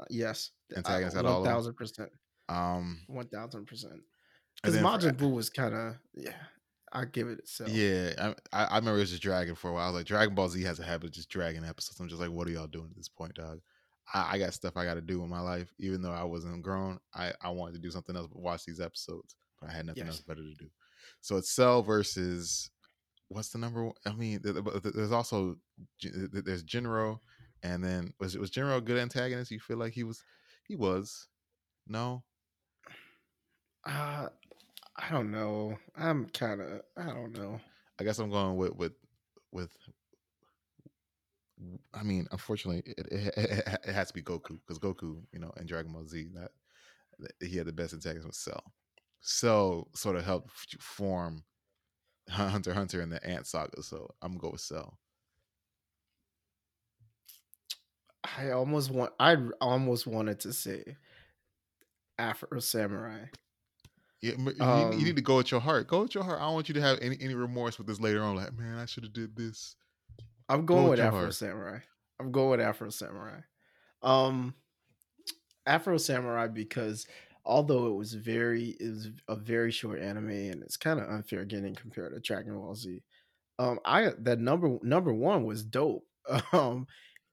Uh, 0.00 0.04
yes, 0.10 0.50
Antagonist 0.76 1.16
out 1.16 1.24
of 1.24 1.24
one 1.26 1.34
all 1.34 1.44
thousand 1.44 1.74
percent, 1.74 2.10
Um, 2.48 3.00
one 3.08 3.28
thousand 3.28 3.66
percent. 3.66 4.00
Because 4.62 4.76
Majin 4.78 5.16
Buu 5.16 5.32
was 5.32 5.50
kind 5.50 5.74
of 5.74 5.96
yeah. 6.14 6.34
I 6.92 7.06
give 7.06 7.28
it 7.28 7.48
so. 7.48 7.66
Yeah, 7.66 8.12
I, 8.18 8.34
I 8.52 8.64
I 8.66 8.76
remember 8.76 8.98
it 8.98 9.00
was 9.00 9.10
just 9.10 9.22
dragging 9.22 9.54
for 9.54 9.70
a 9.70 9.72
while. 9.72 9.84
I 9.84 9.86
was 9.88 9.96
like, 9.96 10.06
Dragon 10.06 10.34
Ball 10.34 10.48
Z 10.48 10.62
has 10.62 10.78
a 10.78 10.84
habit 10.84 11.06
of 11.06 11.12
just 11.12 11.30
dragging 11.30 11.64
episodes. 11.64 11.98
I'm 11.98 12.08
just 12.08 12.20
like, 12.20 12.30
what 12.30 12.46
are 12.46 12.50
y'all 12.50 12.66
doing 12.66 12.88
at 12.90 12.96
this 12.96 13.08
point, 13.08 13.34
dog? 13.34 13.60
I, 14.12 14.32
I 14.32 14.38
got 14.38 14.52
stuff 14.52 14.76
I 14.76 14.84
got 14.84 14.94
to 14.94 15.00
do 15.00 15.22
in 15.22 15.30
my 15.30 15.40
life. 15.40 15.72
Even 15.78 16.02
though 16.02 16.12
I 16.12 16.24
wasn't 16.24 16.62
grown, 16.62 16.98
I, 17.14 17.32
I 17.40 17.48
wanted 17.48 17.74
to 17.74 17.80
do 17.80 17.90
something 17.90 18.14
else 18.14 18.26
but 18.26 18.42
watch 18.42 18.64
these 18.66 18.80
episodes. 18.80 19.36
But 19.60 19.70
I 19.70 19.72
had 19.72 19.86
nothing 19.86 20.04
Yes. 20.04 20.16
else 20.16 20.20
better 20.20 20.42
to 20.42 20.54
do. 20.58 20.68
So 21.22 21.36
it's 21.36 21.50
Cell 21.50 21.82
versus 21.82 22.70
what's 23.32 23.50
the 23.50 23.58
number 23.58 23.84
one? 23.84 23.94
I 24.06 24.12
mean, 24.12 24.42
th- 24.42 24.54
th- 24.54 24.82
th- 24.82 24.94
there's 24.94 25.12
also 25.12 25.56
there's 26.02 26.62
General, 26.62 27.22
and 27.62 27.82
then 27.84 28.12
was 28.20 28.36
was 28.36 28.50
Jinno 28.50 28.76
a 28.76 28.80
good 28.80 28.98
antagonist? 28.98 29.50
You 29.50 29.60
feel 29.60 29.76
like 29.78 29.92
he 29.92 30.04
was? 30.04 30.22
He 30.66 30.76
was. 30.76 31.28
No, 31.86 32.22
Uh, 33.84 34.28
I 34.96 35.10
don't 35.10 35.30
know. 35.30 35.78
I'm 35.96 36.26
kind 36.26 36.60
of. 36.60 36.82
I 36.96 37.06
don't 37.06 37.32
know. 37.36 37.60
I 38.00 38.04
guess 38.04 38.18
I'm 38.18 38.30
going 38.30 38.56
with 38.56 38.76
with 38.76 38.92
with. 39.50 39.70
I 41.94 42.02
mean, 42.02 42.26
unfortunately, 42.32 42.82
it, 42.86 43.06
it, 43.12 43.34
it, 43.36 43.78
it 43.86 43.92
has 43.92 44.08
to 44.08 44.14
be 44.14 44.22
Goku 44.22 44.58
because 44.60 44.78
Goku, 44.78 45.22
you 45.32 45.38
know, 45.38 45.52
in 45.58 45.66
Dragon 45.66 45.92
Ball 45.92 46.06
Z, 46.06 46.28
that, 46.34 46.50
that 47.20 47.46
he 47.46 47.56
had 47.56 47.66
the 47.66 47.72
best 47.72 47.94
antagonist 47.94 48.26
with 48.26 48.34
Cell. 48.34 48.62
Cell 49.20 49.88
sort 49.94 50.16
of 50.16 50.24
helped 50.24 50.50
form 50.82 51.44
Hunter 52.30 52.72
Hunter 52.74 53.00
and 53.00 53.12
the 53.12 53.24
Ant 53.26 53.46
Saga, 53.46 53.82
so 53.82 54.08
I'm 54.22 54.32
gonna 54.32 54.40
go 54.40 54.50
with 54.50 54.60
Cell. 54.60 54.98
I 58.38 58.50
almost 58.50 58.90
want. 58.90 59.12
I 59.18 59.36
almost 59.60 60.06
wanted 60.06 60.40
to 60.40 60.52
say 60.52 60.96
Afro 62.18 62.60
Samurai. 62.60 63.26
Yeah, 64.20 64.34
you, 64.38 64.54
Um, 64.60 64.90
need, 64.90 65.00
you 65.00 65.04
need 65.06 65.16
to 65.16 65.22
go 65.22 65.38
with 65.38 65.50
your 65.50 65.60
heart. 65.60 65.88
Go 65.88 66.02
with 66.02 66.14
your 66.14 66.22
heart. 66.22 66.38
I 66.40 66.44
don't 66.44 66.54
want 66.54 66.68
you 66.68 66.74
to 66.74 66.80
have 66.80 66.98
any 67.02 67.16
any 67.20 67.34
remorse 67.34 67.78
with 67.78 67.88
this 67.88 68.00
later 68.00 68.22
on. 68.22 68.36
Like, 68.36 68.56
man, 68.56 68.78
I 68.78 68.86
should 68.86 69.02
have 69.02 69.12
did 69.12 69.34
this. 69.34 69.74
I'm 70.48 70.64
going 70.64 70.82
with 70.84 70.90
with 70.90 70.98
your 71.00 71.08
Afro 71.08 71.18
heart. 71.20 71.34
Samurai. 71.34 71.78
I'm 72.20 72.30
going 72.30 72.50
with 72.50 72.60
Afro 72.60 72.90
Samurai. 72.90 73.40
Um, 74.02 74.54
Afro 75.66 75.96
Samurai 75.96 76.46
because 76.46 77.06
although 77.44 77.86
it 77.88 77.96
was 77.96 78.14
very, 78.14 78.76
it 78.80 78.88
was 78.90 79.10
a 79.28 79.36
very 79.36 79.70
short 79.72 80.00
anime 80.00 80.30
and 80.30 80.62
it's 80.62 80.76
kind 80.76 81.00
of 81.00 81.08
unfair 81.08 81.44
getting 81.44 81.74
compared 81.74 82.14
to 82.14 82.20
Dragon 82.20 82.54
Ball 82.54 82.74
Z. 82.74 83.02
Um, 83.58 83.80
I 83.84 84.12
that 84.20 84.40
number 84.40 84.78
number 84.82 85.12
one 85.12 85.44
was 85.44 85.64
dope. 85.64 86.06
Um, 86.52 86.86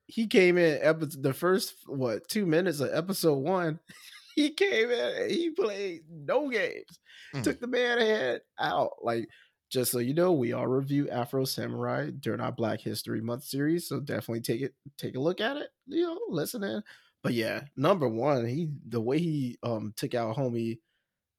he 0.07 0.27
came 0.27 0.57
in 0.57 0.79
episode 0.81 1.23
the 1.23 1.33
first 1.33 1.75
what 1.87 2.27
two 2.27 2.45
minutes 2.45 2.79
of 2.79 2.89
episode 2.93 3.37
one. 3.39 3.79
He 4.35 4.51
came 4.51 4.89
in, 4.89 5.21
and 5.23 5.31
he 5.31 5.49
played 5.49 6.03
no 6.09 6.49
games, 6.49 6.99
Mm. 7.35 7.43
took 7.43 7.59
the 7.59 7.67
man 7.67 7.97
head 7.99 8.41
out. 8.57 8.93
Like 9.03 9.27
just 9.69 9.91
so 9.91 9.99
you 9.99 10.13
know, 10.13 10.31
we 10.33 10.53
all 10.53 10.67
review 10.67 11.09
Afro 11.09 11.45
Samurai 11.45 12.11
during 12.19 12.39
our 12.39 12.51
Black 12.51 12.79
History 12.79 13.21
Month 13.21 13.43
series, 13.43 13.87
so 13.87 13.99
definitely 13.99 14.41
take 14.41 14.61
it, 14.61 14.75
take 14.97 15.15
a 15.15 15.19
look 15.19 15.41
at 15.41 15.57
it. 15.57 15.69
You 15.87 16.03
know, 16.07 16.19
listen 16.29 16.63
in. 16.63 16.81
But 17.23 17.33
yeah, 17.33 17.65
number 17.75 18.07
one, 18.07 18.45
he 18.45 18.69
the 18.87 19.01
way 19.01 19.19
he 19.19 19.57
um 19.63 19.93
took 19.95 20.13
out 20.15 20.35
homie 20.37 20.79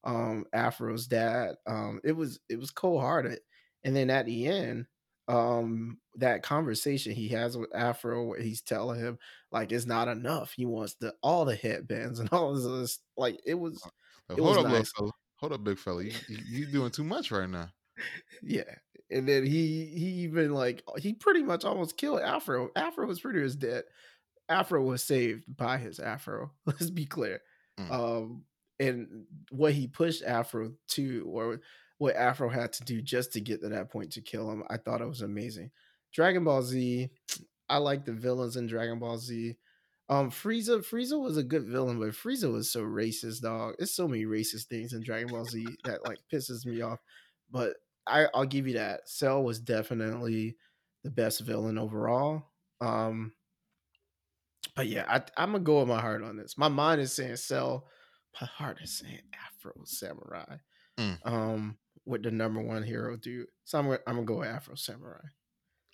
um 0.05 0.47
Afro's 0.53 1.07
dad, 1.07 1.57
um 1.67 2.01
it 2.05 2.13
was 2.13 2.41
it 2.49 2.59
was 2.59 2.71
cold 2.71 3.03
hearted. 3.03 3.41
And 3.85 3.97
then 3.97 4.11
at 4.11 4.27
the 4.27 4.47
end, 4.47 4.87
um 5.29 6.01
that 6.17 6.43
conversation 6.43 7.13
he 7.13 7.29
has 7.29 7.57
with 7.57 7.75
Afro 7.75 8.25
where 8.27 8.41
he's 8.41 8.63
telling 8.63 9.01
him 9.01 9.19
like 9.53 9.73
it's 9.73 9.87
not 9.87 10.09
enough. 10.09 10.53
He 10.55 10.67
wants 10.67 10.97
the 10.97 11.15
all 11.23 11.45
the 11.45 11.57
headbands 11.57 12.21
and 12.21 12.29
all 12.33 12.55
this 12.55 12.67
other 12.67 12.87
like 13.17 13.41
it 13.47 13.55
was 13.57 13.91
It 14.37 14.41
hold 14.41 14.43
was 14.43 14.59
up, 14.59 14.67
little 14.67 14.85
fella. 14.85 15.13
Hold 15.37 15.53
up, 15.53 15.65
big 15.65 15.79
fella. 15.79 16.03
You, 16.05 16.13
you, 16.29 16.39
you 16.47 16.67
doing 16.67 16.91
too 16.91 17.05
much 17.05 17.31
right 17.31 17.49
now. 17.49 17.71
yeah. 18.43 18.77
And 19.11 19.29
then 19.29 19.45
he 19.45 19.87
he 19.87 20.07
even 20.23 20.53
like 20.53 20.83
he 20.99 21.15
pretty 21.15 21.43
much 21.43 21.65
almost 21.65 21.97
killed 21.97 22.21
Afro. 22.21 22.71
Afro 22.77 23.07
was 23.07 23.21
pretty 23.21 23.41
much 23.43 23.59
dead. 23.59 23.85
Afro 24.51 24.83
was 24.83 25.03
saved 25.03 25.45
by 25.57 25.79
his 25.79 25.99
Afro. 25.99 26.51
Let's 26.67 26.91
be 26.91 27.07
clear. 27.07 27.41
Mm. 27.79 27.91
Um 27.91 28.45
and 28.79 29.25
what 29.51 29.73
he 29.75 29.87
pushed 29.87 30.25
Afro 30.25 30.73
to 30.89 31.31
or 31.31 31.61
what 31.99 32.17
Afro 32.17 32.49
had 32.49 32.73
to 32.75 32.85
do 32.85 33.03
just 33.03 33.33
to 33.35 33.41
get 33.41 33.61
to 33.61 33.69
that 33.69 33.91
point 33.91 34.13
to 34.13 34.23
kill 34.23 34.51
him, 34.51 34.65
I 34.71 34.79
thought 34.79 35.03
it 35.03 35.09
was 35.09 35.21
amazing. 35.21 35.71
Dragon 36.15 36.45
Ball 36.45 36.63
Z, 36.63 37.11
I 37.69 37.77
like 37.77 38.05
the 38.05 38.13
villains 38.13 38.57
in 38.57 38.67
Dragon 38.67 38.99
Ball 38.99 39.19
Z. 39.19 39.55
Um, 40.09 40.31
Frieza, 40.31 40.79
Frieza 40.79 41.21
was 41.21 41.37
a 41.37 41.43
good 41.43 41.67
villain, 41.67 42.01
but 42.01 42.11
Frieza 42.11 42.51
was 42.51 42.73
so 42.73 42.83
racist, 42.83 43.43
dog. 43.43 43.75
There's 43.79 43.95
so 43.95 44.09
many 44.09 44.25
racist 44.25 44.65
things 44.65 44.93
in 44.93 45.03
Dragon 45.03 45.29
Ball 45.29 45.45
Z 45.45 45.65
that 45.85 46.05
like 46.05 46.19
pisses 46.33 46.67
me 46.67 46.81
off. 46.81 47.01
But 47.51 47.75
I, 48.07 48.27
I'll 48.35 48.47
give 48.47 48.67
you 48.67 48.75
that. 48.75 49.09
Cell 49.09 49.45
was 49.45 49.61
definitely 49.61 50.57
the 51.05 51.11
best 51.11 51.41
villain 51.43 51.79
overall. 51.79 52.45
Um, 52.81 53.33
but 54.77 54.87
yeah, 54.87 55.05
I, 55.09 55.23
I'm 55.37 55.53
gonna 55.53 55.65
go 55.65 55.81
with 55.81 55.89
my 55.89 56.01
heart 56.01 56.23
on 56.23 56.37
this. 56.37 56.57
My 56.59 56.69
mind 56.69 57.01
is 57.01 57.13
saying 57.13 57.37
Cell, 57.37 57.87
my 58.41 58.47
heart 58.47 58.79
is 58.83 58.99
saying 58.99 59.21
Afro 59.35 59.73
Samurai. 59.85 60.57
Mm. 60.99 61.19
Um, 61.25 61.77
with 62.07 62.23
the 62.23 62.31
number 62.31 62.61
one 62.61 62.83
hero 62.83 63.17
dude. 63.17 63.47
So 63.65 63.79
I'm 63.79 63.87
gonna, 63.87 63.99
I'm 64.07 64.15
gonna 64.17 64.27
go 64.27 64.39
with 64.39 64.49
Afro 64.49 64.75
Samurai. 64.75 65.21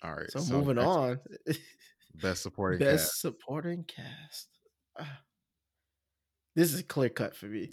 All 0.03 0.13
right. 0.13 0.29
So, 0.31 0.53
moving 0.53 0.75
next, 0.75 0.87
on, 0.87 1.19
Best 2.15 2.41
supporting 2.43 2.79
best 2.79 3.05
cast. 3.05 3.21
supporting 3.21 3.83
cast. 3.83 4.47
Ah. 4.99 5.19
this 6.55 6.73
is 6.73 6.81
clear 6.83 7.09
cut 7.09 7.35
for 7.35 7.45
me. 7.45 7.71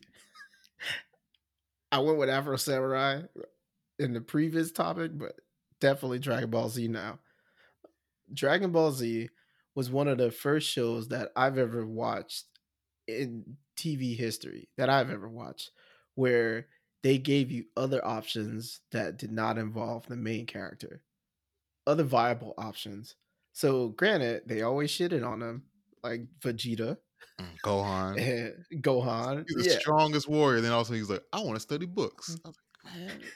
I 1.92 1.98
went 1.98 2.18
with 2.18 2.28
Afro 2.28 2.56
Samurai 2.56 3.22
in 3.98 4.12
the 4.12 4.20
previous 4.20 4.72
topic, 4.72 5.12
but 5.14 5.32
definitely 5.80 6.18
Dragon 6.18 6.50
Ball 6.50 6.68
Z 6.68 6.88
now. 6.88 7.18
Dragon 8.32 8.72
Ball 8.72 8.90
Z 8.90 9.28
was 9.74 9.90
one 9.90 10.08
of 10.08 10.18
the 10.18 10.30
first 10.30 10.68
shows 10.68 11.08
that 11.08 11.32
I've 11.36 11.58
ever 11.58 11.86
watched 11.86 12.46
in 13.06 13.58
TV 13.76 14.14
history 14.14 14.70
that 14.76 14.88
I've 14.90 15.10
ever 15.10 15.28
watched 15.28 15.72
where 16.14 16.68
they 17.02 17.18
gave 17.18 17.50
you 17.50 17.66
other 17.76 18.04
options 18.04 18.80
that 18.92 19.18
did 19.18 19.32
not 19.32 19.58
involve 19.58 20.06
the 20.06 20.16
main 20.16 20.46
character, 20.46 21.02
other 21.86 22.04
viable 22.04 22.54
options. 22.58 23.16
So, 23.52 23.90
granted, 23.90 24.44
they 24.48 24.62
always 24.62 24.90
shitted 24.90 25.26
on 25.26 25.40
them, 25.40 25.66
like 26.02 26.22
Vegeta 26.40 26.98
Mm, 27.40 27.58
Gohan. 27.62 28.24
Gohan. 28.82 29.46
He's 29.46 29.56
the 29.56 29.64
yeah, 29.64 29.78
strongest 29.80 30.28
warrior. 30.28 30.60
Then 30.60 30.72
also 30.72 30.94
he's 30.94 31.10
like, 31.10 31.24
I 31.32 31.40
want 31.40 31.56
to 31.56 31.60
study 31.60 31.86
books. 31.86 32.38
I 32.44 32.48
was 32.48 32.56
like, 32.56 32.84
man, 32.84 33.20
you're 33.20 33.32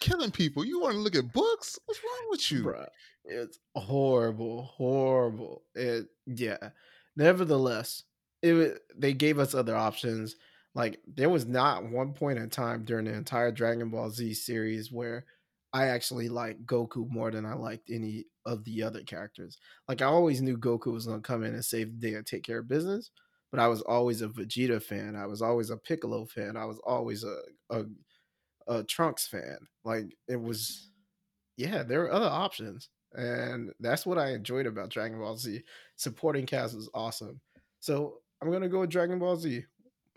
killing 0.00 0.30
people. 0.30 0.64
You 0.64 0.80
want 0.80 0.94
to 0.94 1.00
look 1.00 1.16
at 1.16 1.32
books? 1.32 1.78
What's 1.86 2.00
wrong 2.02 2.26
with 2.30 2.50
you? 2.50 2.64
Bruh, 2.64 2.86
it's 3.24 3.58
horrible, 3.74 4.64
horrible. 4.64 5.62
It 5.74 6.06
yeah. 6.26 6.70
Nevertheless, 7.16 8.04
it 8.42 8.80
they 8.96 9.12
gave 9.12 9.38
us 9.38 9.54
other 9.54 9.76
options. 9.76 10.36
Like 10.74 11.00
there 11.06 11.28
was 11.28 11.46
not 11.46 11.84
one 11.84 12.12
point 12.12 12.38
in 12.38 12.48
time 12.48 12.84
during 12.84 13.06
the 13.06 13.12
entire 13.12 13.50
Dragon 13.50 13.90
Ball 13.90 14.10
Z 14.10 14.34
series 14.34 14.92
where 14.92 15.24
I 15.72 15.86
actually 15.86 16.28
liked 16.28 16.66
Goku 16.66 17.08
more 17.10 17.30
than 17.30 17.46
I 17.46 17.54
liked 17.54 17.90
any 17.90 18.26
of 18.46 18.64
the 18.64 18.82
other 18.82 19.02
characters. 19.02 19.58
Like 19.88 20.02
I 20.02 20.06
always 20.06 20.42
knew 20.42 20.56
Goku 20.56 20.92
was 20.92 21.06
gonna 21.06 21.20
come 21.20 21.44
in 21.44 21.54
and 21.54 21.64
save 21.64 21.92
the 21.92 22.10
day 22.10 22.14
and 22.16 22.26
take 22.26 22.44
care 22.44 22.58
of 22.58 22.68
business, 22.68 23.10
but 23.50 23.60
I 23.60 23.68
was 23.68 23.80
always 23.82 24.22
a 24.22 24.28
Vegeta 24.28 24.82
fan. 24.82 25.16
I 25.16 25.26
was 25.26 25.42
always 25.42 25.70
a 25.70 25.76
Piccolo 25.76 26.26
fan. 26.26 26.56
I 26.56 26.64
was 26.64 26.80
always 26.86 27.24
a 27.24 27.36
a, 27.70 27.84
a 28.70 28.82
Trunks 28.84 29.26
fan. 29.26 29.58
Like 29.84 30.16
it 30.28 30.40
was 30.40 30.90
yeah, 31.56 31.82
there 31.82 32.04
are 32.04 32.12
other 32.12 32.26
options. 32.26 32.88
And 33.12 33.72
that's 33.80 34.06
what 34.06 34.18
I 34.18 34.30
enjoyed 34.30 34.66
about 34.66 34.88
Dragon 34.88 35.18
Ball 35.18 35.36
Z. 35.36 35.62
Supporting 35.96 36.46
cast 36.46 36.76
was 36.76 36.88
awesome. 36.94 37.40
So 37.80 38.18
I'm 38.40 38.50
gonna 38.50 38.68
go 38.68 38.80
with 38.80 38.90
Dragon 38.90 39.18
Ball 39.18 39.36
Z. 39.36 39.64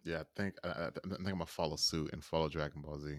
Yeah, 0.06 0.20
I 0.20 0.24
think 0.36 0.56
I, 0.63 0.70
I 0.70 0.89
think 0.92 1.20
I'm 1.20 1.24
gonna 1.26 1.46
follow 1.46 1.76
suit 1.76 2.13
and 2.13 2.24
follow 2.24 2.48
Dragon 2.48 2.82
Ball 2.82 3.00
Z. 3.00 3.16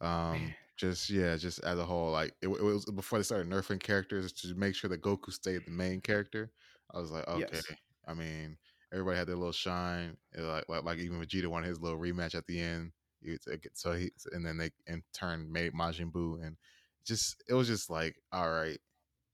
Um, 0.00 0.54
just 0.76 1.08
yeah, 1.08 1.36
just 1.36 1.60
as 1.64 1.78
a 1.78 1.84
whole, 1.84 2.12
like 2.12 2.34
it, 2.42 2.48
it 2.48 2.62
was 2.62 2.84
before 2.84 3.18
they 3.18 3.22
started 3.22 3.48
nerfing 3.48 3.82
characters 3.82 4.32
to 4.32 4.54
make 4.54 4.74
sure 4.74 4.90
that 4.90 5.02
Goku 5.02 5.32
stayed 5.32 5.64
the 5.64 5.70
main 5.70 6.00
character. 6.00 6.52
I 6.92 7.00
was 7.00 7.10
like, 7.10 7.26
okay. 7.26 7.46
Yes. 7.52 7.64
I 8.06 8.12
mean, 8.12 8.58
everybody 8.92 9.16
had 9.16 9.26
their 9.26 9.36
little 9.36 9.52
shine. 9.52 10.16
It 10.36 10.42
like, 10.42 10.68
like 10.68 10.84
like 10.84 10.98
even 10.98 11.20
Vegeta 11.20 11.46
wanted 11.46 11.68
his 11.68 11.80
little 11.80 11.98
rematch 11.98 12.34
at 12.34 12.46
the 12.46 12.60
end. 12.60 12.92
So 13.74 13.92
he 13.92 14.10
and 14.32 14.44
then 14.46 14.56
they 14.58 14.70
in 14.86 15.02
turn 15.12 15.50
made 15.52 15.72
Majin 15.74 16.12
Buu 16.12 16.44
and 16.44 16.56
just 17.04 17.42
it 17.48 17.54
was 17.54 17.68
just 17.68 17.90
like 17.90 18.16
all 18.32 18.50
right, 18.50 18.78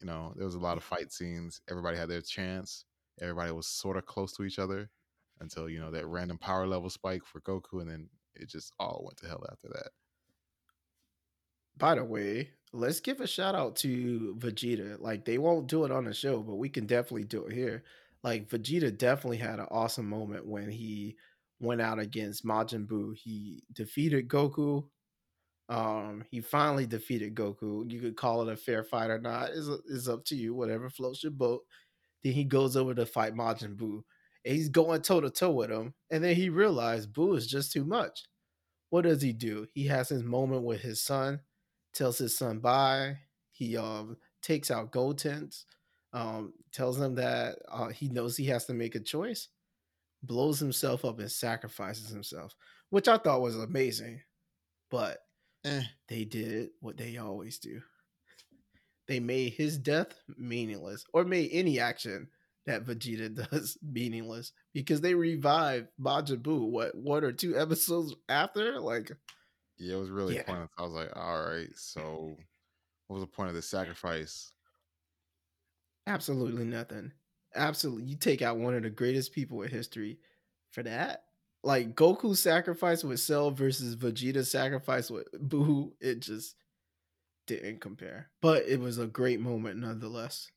you 0.00 0.06
know, 0.06 0.32
there 0.36 0.46
was 0.46 0.54
a 0.54 0.60
lot 0.60 0.76
of 0.76 0.84
fight 0.84 1.12
scenes. 1.12 1.60
Everybody 1.70 1.96
had 1.96 2.08
their 2.08 2.22
chance. 2.22 2.84
Everybody 3.20 3.52
was 3.52 3.66
sort 3.66 3.96
of 3.96 4.06
close 4.06 4.32
to 4.36 4.44
each 4.44 4.58
other 4.58 4.90
until 5.40 5.68
you 5.68 5.80
know 5.80 5.90
that 5.92 6.06
random 6.06 6.38
power 6.38 6.66
level 6.66 6.90
spike 6.90 7.24
for 7.26 7.40
Goku, 7.42 7.80
and 7.80 7.90
then 7.90 8.10
it 8.34 8.48
just 8.48 8.72
all 8.78 9.02
went 9.04 9.18
to 9.18 9.28
hell 9.28 9.44
after 9.50 9.68
that. 9.68 9.90
by 11.76 11.94
the 11.94 12.04
way, 12.04 12.50
let's 12.72 13.00
give 13.00 13.20
a 13.20 13.26
shout 13.26 13.54
out 13.54 13.76
to 13.76 14.34
Vegeta. 14.38 15.00
Like 15.00 15.24
they 15.24 15.38
won't 15.38 15.66
do 15.66 15.84
it 15.84 15.90
on 15.90 16.04
the 16.04 16.14
show, 16.14 16.42
but 16.42 16.56
we 16.56 16.68
can 16.68 16.86
definitely 16.86 17.24
do 17.24 17.46
it 17.46 17.52
here. 17.54 17.84
Like 18.22 18.48
Vegeta 18.48 18.96
definitely 18.96 19.38
had 19.38 19.58
an 19.60 19.66
awesome 19.70 20.08
moment 20.08 20.46
when 20.46 20.70
he 20.70 21.16
went 21.60 21.80
out 21.80 21.98
against 21.98 22.44
Majin 22.44 22.86
Buu. 22.86 23.14
He 23.14 23.62
defeated 23.72 24.28
Goku. 24.28 24.84
Um, 25.68 26.24
he 26.30 26.40
finally 26.40 26.86
defeated 26.86 27.34
Goku. 27.34 27.88
You 27.90 28.00
could 28.00 28.16
call 28.16 28.42
it 28.42 28.52
a 28.52 28.56
fair 28.56 28.82
fight 28.82 29.10
or 29.10 29.20
not. 29.20 29.50
It's, 29.50 29.68
is 29.86 30.08
up 30.08 30.24
to 30.26 30.34
you. 30.34 30.54
Whatever 30.54 30.90
floats 30.90 31.22
your 31.22 31.32
boat. 31.32 31.62
Then 32.24 32.32
he 32.32 32.44
goes 32.44 32.76
over 32.76 32.94
to 32.94 33.06
fight 33.06 33.34
Majin 33.34 33.76
Buu. 33.76 34.02
And 34.44 34.56
he's 34.56 34.68
going 34.68 35.02
toe 35.02 35.20
to 35.20 35.30
toe 35.30 35.52
with 35.52 35.70
him. 35.70 35.94
And 36.10 36.24
then 36.24 36.34
he 36.34 36.48
realized 36.48 37.12
Buu 37.12 37.36
is 37.36 37.46
just 37.46 37.72
too 37.72 37.84
much. 37.84 38.24
What 38.88 39.02
does 39.02 39.22
he 39.22 39.32
do? 39.32 39.66
He 39.72 39.86
has 39.86 40.08
his 40.08 40.24
moment 40.24 40.64
with 40.64 40.80
his 40.80 41.00
son, 41.02 41.40
tells 41.94 42.18
his 42.18 42.36
son 42.36 42.58
bye. 42.58 43.18
He 43.52 43.76
um 43.76 44.16
takes 44.42 44.70
out 44.70 44.90
Gotenks, 44.90 45.64
um, 46.12 46.52
tells 46.72 46.98
him 46.98 47.14
that 47.16 47.58
uh, 47.70 47.88
he 47.88 48.08
knows 48.08 48.36
he 48.36 48.46
has 48.46 48.64
to 48.66 48.74
make 48.74 48.94
a 48.94 49.00
choice, 49.00 49.48
blows 50.22 50.58
himself 50.58 51.04
up 51.04 51.18
and 51.18 51.30
sacrifices 51.30 52.08
himself, 52.10 52.54
which 52.90 53.08
I 53.08 53.18
thought 53.18 53.40
was 53.42 53.56
amazing. 53.56 54.22
But 54.90 55.18
Eh. 55.64 55.84
they 56.08 56.24
did 56.24 56.70
what 56.80 56.96
they 56.96 57.16
always 57.18 57.58
do. 57.58 57.82
They 59.06 59.20
made 59.20 59.54
his 59.54 59.76
death 59.78 60.14
meaningless, 60.36 61.04
or 61.12 61.24
made 61.24 61.50
any 61.52 61.80
action 61.80 62.28
that 62.66 62.84
Vegeta 62.84 63.34
does 63.50 63.76
meaningless 63.82 64.52
because 64.72 65.00
they 65.00 65.14
revived 65.14 65.88
Majin 66.00 66.42
Buu. 66.42 66.68
What 66.70 66.94
one 66.94 67.24
or 67.24 67.32
two 67.32 67.56
episodes 67.58 68.14
after? 68.28 68.78
Like, 68.80 69.10
Yeah, 69.78 69.96
it 69.96 70.00
was 70.00 70.10
really 70.10 70.36
Yeah. 70.36 70.42
pointless. 70.44 70.70
I 70.78 70.82
was 70.82 70.92
like, 70.92 71.16
all 71.16 71.44
right, 71.46 71.76
so 71.76 72.36
what 73.06 73.14
was 73.16 73.22
the 73.24 73.26
point 73.30 73.48
of 73.48 73.54
the 73.56 73.62
sacrifice? 73.62 74.52
absolutely 76.06 76.64
nothing. 76.64 77.12
Absolutely, 77.54 78.04
you 78.04 78.16
take 78.16 78.42
out 78.42 78.58
one 78.58 78.74
of 78.74 78.82
the 78.82 78.90
greatest 78.90 79.32
people 79.32 79.62
in 79.62 79.70
history 79.70 80.18
for 80.70 80.82
that. 80.82 81.24
Like 81.62 81.94
Goku's 81.94 82.40
sacrifice 82.40 83.04
with 83.04 83.20
Cell 83.20 83.50
versus 83.50 83.94
Vegeta's 83.96 84.50
sacrifice 84.50 85.10
with 85.10 85.30
Buu, 85.48 85.92
it 86.00 86.20
just 86.20 86.56
didn't 87.46 87.80
compare. 87.80 88.30
But 88.40 88.66
it 88.66 88.80
was 88.80 88.98
a 88.98 89.06
great 89.06 89.40
moment 89.40 89.78
nonetheless. 89.78 90.48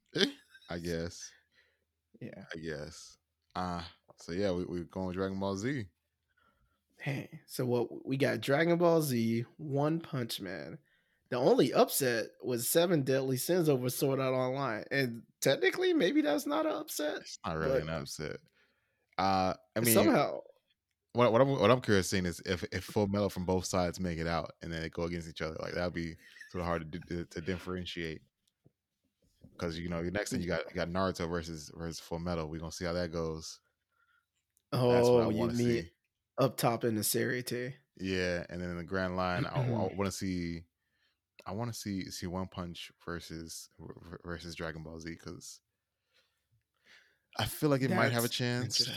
I 0.70 0.78
guess. 0.78 1.30
Yeah. 2.22 2.44
I 2.54 2.58
guess. 2.58 3.18
Uh 3.56 3.82
so 4.18 4.32
yeah, 4.32 4.52
we 4.52 4.64
we 4.66 4.84
going 4.84 5.08
with 5.08 5.16
Dragon 5.16 5.40
Ball 5.40 5.58
Z. 5.58 5.86
Hey, 6.98 7.42
so 7.48 7.66
what 7.66 8.06
we 8.06 8.16
got 8.16 8.40
Dragon 8.40 8.78
Ball 8.78 9.02
Z, 9.02 9.44
One 9.58 10.00
Punch 10.00 10.40
Man. 10.40 10.78
The 11.34 11.40
only 11.40 11.74
upset 11.74 12.28
was 12.44 12.70
Seven 12.70 13.02
Deadly 13.02 13.38
Sins 13.38 13.68
over 13.68 13.90
Sword 13.90 14.20
Art 14.20 14.36
Online. 14.36 14.84
And 14.92 15.24
technically, 15.42 15.92
maybe 15.92 16.22
that's 16.22 16.46
not 16.46 16.68
an 16.68 16.74
upset. 16.74 17.22
It's 17.22 17.40
not 17.44 17.58
really 17.58 17.82
an 17.82 17.90
upset. 17.90 18.38
Uh 19.18 19.56
I 19.76 19.80
mean 19.80 19.96
somehow 19.96 20.42
what 21.14 21.32
what 21.32 21.42
I'm 21.42 21.50
what 21.60 21.72
I'm 21.72 21.82
curious 21.82 22.08
seeing 22.08 22.28
is 22.28 22.40
if 22.46 22.64
if 22.72 22.84
Full 22.84 23.08
Metal 23.08 23.32
from 23.32 23.46
both 23.46 23.66
sides 23.66 24.00
make 24.00 24.20
it 24.20 24.28
out 24.28 24.52
and 24.62 24.72
then 24.72 24.82
they 24.84 24.90
go 24.90 25.06
against 25.06 25.28
each 25.28 25.42
other. 25.42 25.58
Like 25.60 25.74
that'd 25.74 25.92
be 25.92 26.14
sort 26.52 26.62
of 26.62 26.68
hard 26.68 26.92
to 26.92 27.00
do, 27.00 27.26
to 27.26 27.42
differentiate. 27.42 28.22
Because 29.54 29.80
you 29.80 29.90
know, 29.90 30.04
next 30.04 30.30
thing 30.30 30.40
you 30.40 30.48
got 30.48 30.70
you 30.70 30.76
got 30.76 30.90
Naruto 30.90 31.28
versus 31.28 31.72
versus 31.76 32.00
Full 32.00 32.20
Metal. 32.20 32.48
We're 32.48 32.60
gonna 32.60 32.72
see 32.72 32.86
how 32.86 32.94
that 32.94 33.12
goes. 33.12 33.60
Oh, 34.72 34.92
that's 34.92 35.10
what 35.10 35.24
I 35.24 35.30
you 35.30 35.38
want 35.38 35.52
to 35.54 35.58
mean 35.58 35.82
see. 35.82 35.92
up 36.38 36.58
top 36.58 36.84
in 36.84 36.94
the 36.94 37.02
Seireitei. 37.02 37.74
Yeah, 37.98 38.46
and 38.52 38.62
then 38.62 38.70
in 38.70 38.78
the 38.78 38.84
Grand 38.84 39.16
Line, 39.16 39.48
I, 39.48 39.62
want 39.70 40.06
to 40.06 40.12
see, 40.12 40.62
I 41.46 41.52
want 41.52 41.74
to 41.74 41.78
see 41.78 42.10
see 42.10 42.28
One 42.28 42.48
Punch 42.48 42.92
versus 43.06 43.70
versus 44.24 44.56
Dragon 44.56 44.84
Ball 44.84 45.00
Z 45.00 45.10
because 45.10 45.60
I 47.38 47.46
feel 47.46 47.70
like 47.70 47.82
it 47.82 47.92
might 47.92 48.12
have 48.12 48.26
a 48.26 48.30
chance. 48.30 48.90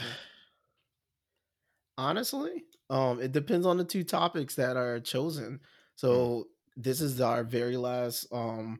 Honestly, 1.97 2.63
um, 2.89 3.19
it 3.19 3.31
depends 3.31 3.65
on 3.65 3.77
the 3.77 3.83
two 3.83 4.03
topics 4.03 4.55
that 4.55 4.77
are 4.77 4.99
chosen. 4.99 5.59
So 5.95 6.47
this 6.75 7.01
is 7.01 7.19
our 7.19 7.43
very 7.43 7.75
last 7.75 8.27
um 8.31 8.79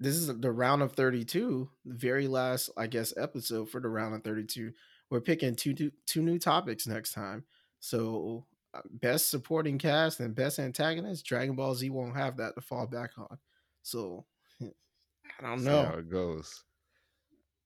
this 0.00 0.16
is 0.16 0.26
the 0.28 0.50
round 0.50 0.80
of 0.80 0.92
32, 0.92 1.68
the 1.84 1.94
very 1.94 2.26
last, 2.26 2.70
I 2.74 2.86
guess, 2.86 3.12
episode 3.18 3.68
for 3.68 3.80
the 3.80 3.88
round 3.88 4.14
of 4.14 4.24
32. 4.24 4.72
We're 5.10 5.20
picking 5.20 5.54
two 5.54 5.74
two, 5.74 5.92
two 6.06 6.22
new 6.22 6.38
topics 6.38 6.86
next 6.86 7.12
time. 7.12 7.44
So 7.80 8.46
Uh, 8.72 8.80
best 9.02 9.30
supporting 9.30 9.78
cast 9.78 10.20
and 10.20 10.34
best 10.34 10.58
antagonist, 10.58 11.26
Dragon 11.26 11.56
Ball 11.56 11.74
Z 11.74 11.90
won't 11.90 12.16
have 12.16 12.36
that 12.36 12.54
to 12.54 12.60
fall 12.60 12.86
back 12.86 13.10
on. 13.18 13.36
So 13.82 14.24
I 14.62 15.42
don't 15.42 15.64
know. 15.64 15.84
how 15.84 15.94
it 15.94 16.08
goes. 16.10 16.62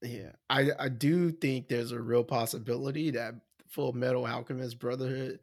Yeah, 0.03 0.33
I 0.49 0.71
I 0.79 0.89
do 0.89 1.31
think 1.31 1.69
there's 1.69 1.93
a 1.93 2.01
real 2.01 2.25
possibility 2.25 3.11
that 3.13 3.35
Full 3.69 3.93
Metal 3.93 4.27
Alchemist 4.27 4.79
Brotherhood 4.79 5.41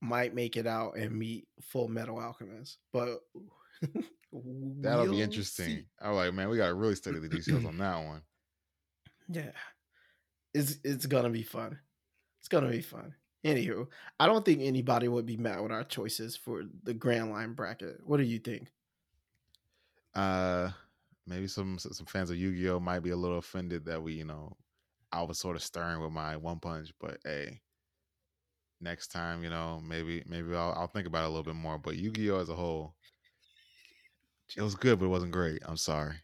might 0.00 0.34
make 0.34 0.56
it 0.56 0.66
out 0.66 0.96
and 0.96 1.12
meet 1.16 1.46
Full 1.60 1.88
Metal 1.88 2.18
Alchemist, 2.18 2.78
but 2.92 3.20
That'll 4.32 5.10
be 5.10 5.22
interesting. 5.22 5.66
see. 5.66 5.86
I'm 6.00 6.14
like, 6.14 6.32
man, 6.34 6.48
we 6.48 6.56
got 6.56 6.68
to 6.68 6.74
really 6.74 6.94
study 6.94 7.18
the 7.18 7.28
details 7.28 7.64
on 7.66 7.78
that 7.78 8.04
one. 8.04 8.22
Yeah, 9.28 9.50
it's 10.54 10.78
it's 10.84 11.06
gonna 11.06 11.30
be 11.30 11.42
fun. 11.42 11.78
It's 12.40 12.48
gonna 12.48 12.70
be 12.70 12.80
fun. 12.80 13.14
Anywho, 13.44 13.86
I 14.18 14.26
don't 14.26 14.44
think 14.44 14.60
anybody 14.60 15.08
would 15.08 15.26
be 15.26 15.36
mad 15.36 15.60
with 15.60 15.72
our 15.72 15.84
choices 15.84 16.36
for 16.36 16.64
the 16.82 16.94
Grand 16.94 17.30
Line 17.30 17.52
bracket. 17.52 18.00
What 18.04 18.16
do 18.16 18.24
you 18.24 18.38
think? 18.38 18.68
Uh, 20.14 20.70
maybe 21.26 21.46
some 21.46 21.78
some 21.78 22.06
fans 22.06 22.30
of 22.30 22.36
Yu 22.36 22.52
Gi 22.52 22.70
Oh 22.70 22.80
might 22.80 23.00
be 23.00 23.10
a 23.10 23.16
little 23.16 23.38
offended 23.38 23.84
that 23.84 24.02
we, 24.02 24.14
you 24.14 24.24
know, 24.24 24.56
I 25.12 25.22
was 25.22 25.38
sort 25.38 25.56
of 25.56 25.62
stirring 25.62 26.00
with 26.00 26.12
my 26.12 26.36
One 26.36 26.58
Punch, 26.58 26.92
but 26.98 27.18
hey, 27.24 27.60
next 28.80 29.08
time, 29.08 29.44
you 29.44 29.50
know, 29.50 29.80
maybe 29.84 30.24
maybe 30.26 30.54
I'll 30.54 30.72
I'll 30.72 30.88
think 30.88 31.06
about 31.06 31.24
it 31.24 31.26
a 31.26 31.28
little 31.28 31.44
bit 31.44 31.54
more. 31.54 31.78
But 31.78 31.96
Yu 31.96 32.10
Gi 32.10 32.30
Oh 32.30 32.40
as 32.40 32.48
a 32.48 32.54
whole, 32.56 32.94
it 34.56 34.62
was 34.62 34.74
good, 34.74 34.98
but 34.98 35.06
it 35.06 35.10
wasn't 35.10 35.32
great. 35.32 35.62
I'm 35.64 35.76
sorry. 35.76 36.14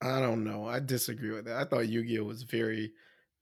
I 0.00 0.20
don't 0.20 0.44
know. 0.44 0.66
I 0.66 0.78
disagree 0.78 1.32
with 1.32 1.46
that. 1.46 1.56
I 1.56 1.64
thought 1.64 1.88
Yu-Gi-Oh 1.88 2.24
was 2.24 2.44
very, 2.44 2.92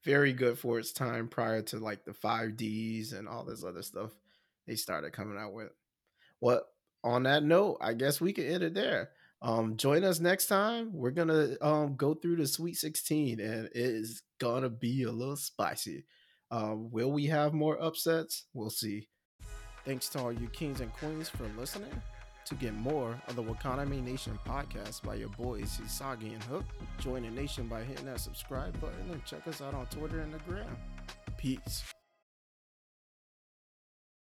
very 0.07 0.31
good 0.31 0.57
for 0.57 0.79
its 0.79 0.93
time 0.93 1.27
prior 1.27 1.61
to 1.61 1.79
like 1.79 2.05
the 2.05 2.13
5Ds 2.13 3.11
and 3.11 3.27
all 3.27 3.43
this 3.43 3.65
other 3.65 3.81
stuff 3.81 4.11
they 4.65 4.75
started 4.75 5.11
coming 5.11 5.37
out 5.37 5.51
with. 5.51 5.69
Well, 6.39 6.61
on 7.03 7.23
that 7.23 7.43
note, 7.43 7.79
I 7.81 7.93
guess 7.93 8.21
we 8.21 8.31
can 8.31 8.45
end 8.45 8.63
it 8.63 8.73
there. 8.73 9.09
Um, 9.41 9.75
join 9.75 10.05
us 10.05 10.21
next 10.21 10.47
time. 10.47 10.93
We're 10.93 11.11
gonna 11.11 11.57
um 11.61 11.97
go 11.97 12.13
through 12.13 12.37
the 12.37 12.47
Sweet 12.47 12.77
16 12.77 13.41
and 13.41 13.65
it 13.65 13.71
is 13.75 14.23
gonna 14.39 14.69
be 14.69 15.03
a 15.03 15.11
little 15.11 15.35
spicy. 15.35 16.05
Um, 16.51 16.89
will 16.89 17.11
we 17.11 17.25
have 17.25 17.53
more 17.53 17.77
upsets? 17.81 18.45
We'll 18.53 18.69
see. 18.69 19.09
Thanks 19.83 20.07
to 20.09 20.19
all 20.19 20.31
you 20.31 20.47
kings 20.47 20.79
and 20.79 20.91
queens 20.93 21.27
for 21.27 21.43
listening. 21.57 22.01
To 22.47 22.55
get 22.55 22.73
more 22.75 23.21
of 23.27 23.35
the 23.35 23.43
Wakaname 23.43 24.01
Nation 24.05 24.39
podcast 24.47 25.03
by 25.03 25.15
your 25.15 25.27
boys 25.27 25.81
Hisagi 25.83 26.31
and 26.31 26.43
Hook, 26.43 26.63
join 26.97 27.23
the 27.23 27.29
nation 27.29 27.67
by 27.67 27.83
hitting 27.83 28.05
that 28.05 28.21
subscribe 28.21 28.79
button 28.79 29.11
and 29.11 29.25
check 29.25 29.45
us 29.49 29.61
out 29.61 29.73
on 29.73 29.85
Twitter 29.87 30.21
and 30.21 30.33
the 30.33 30.39
gram. 30.47 30.77
Peace. 31.35 31.83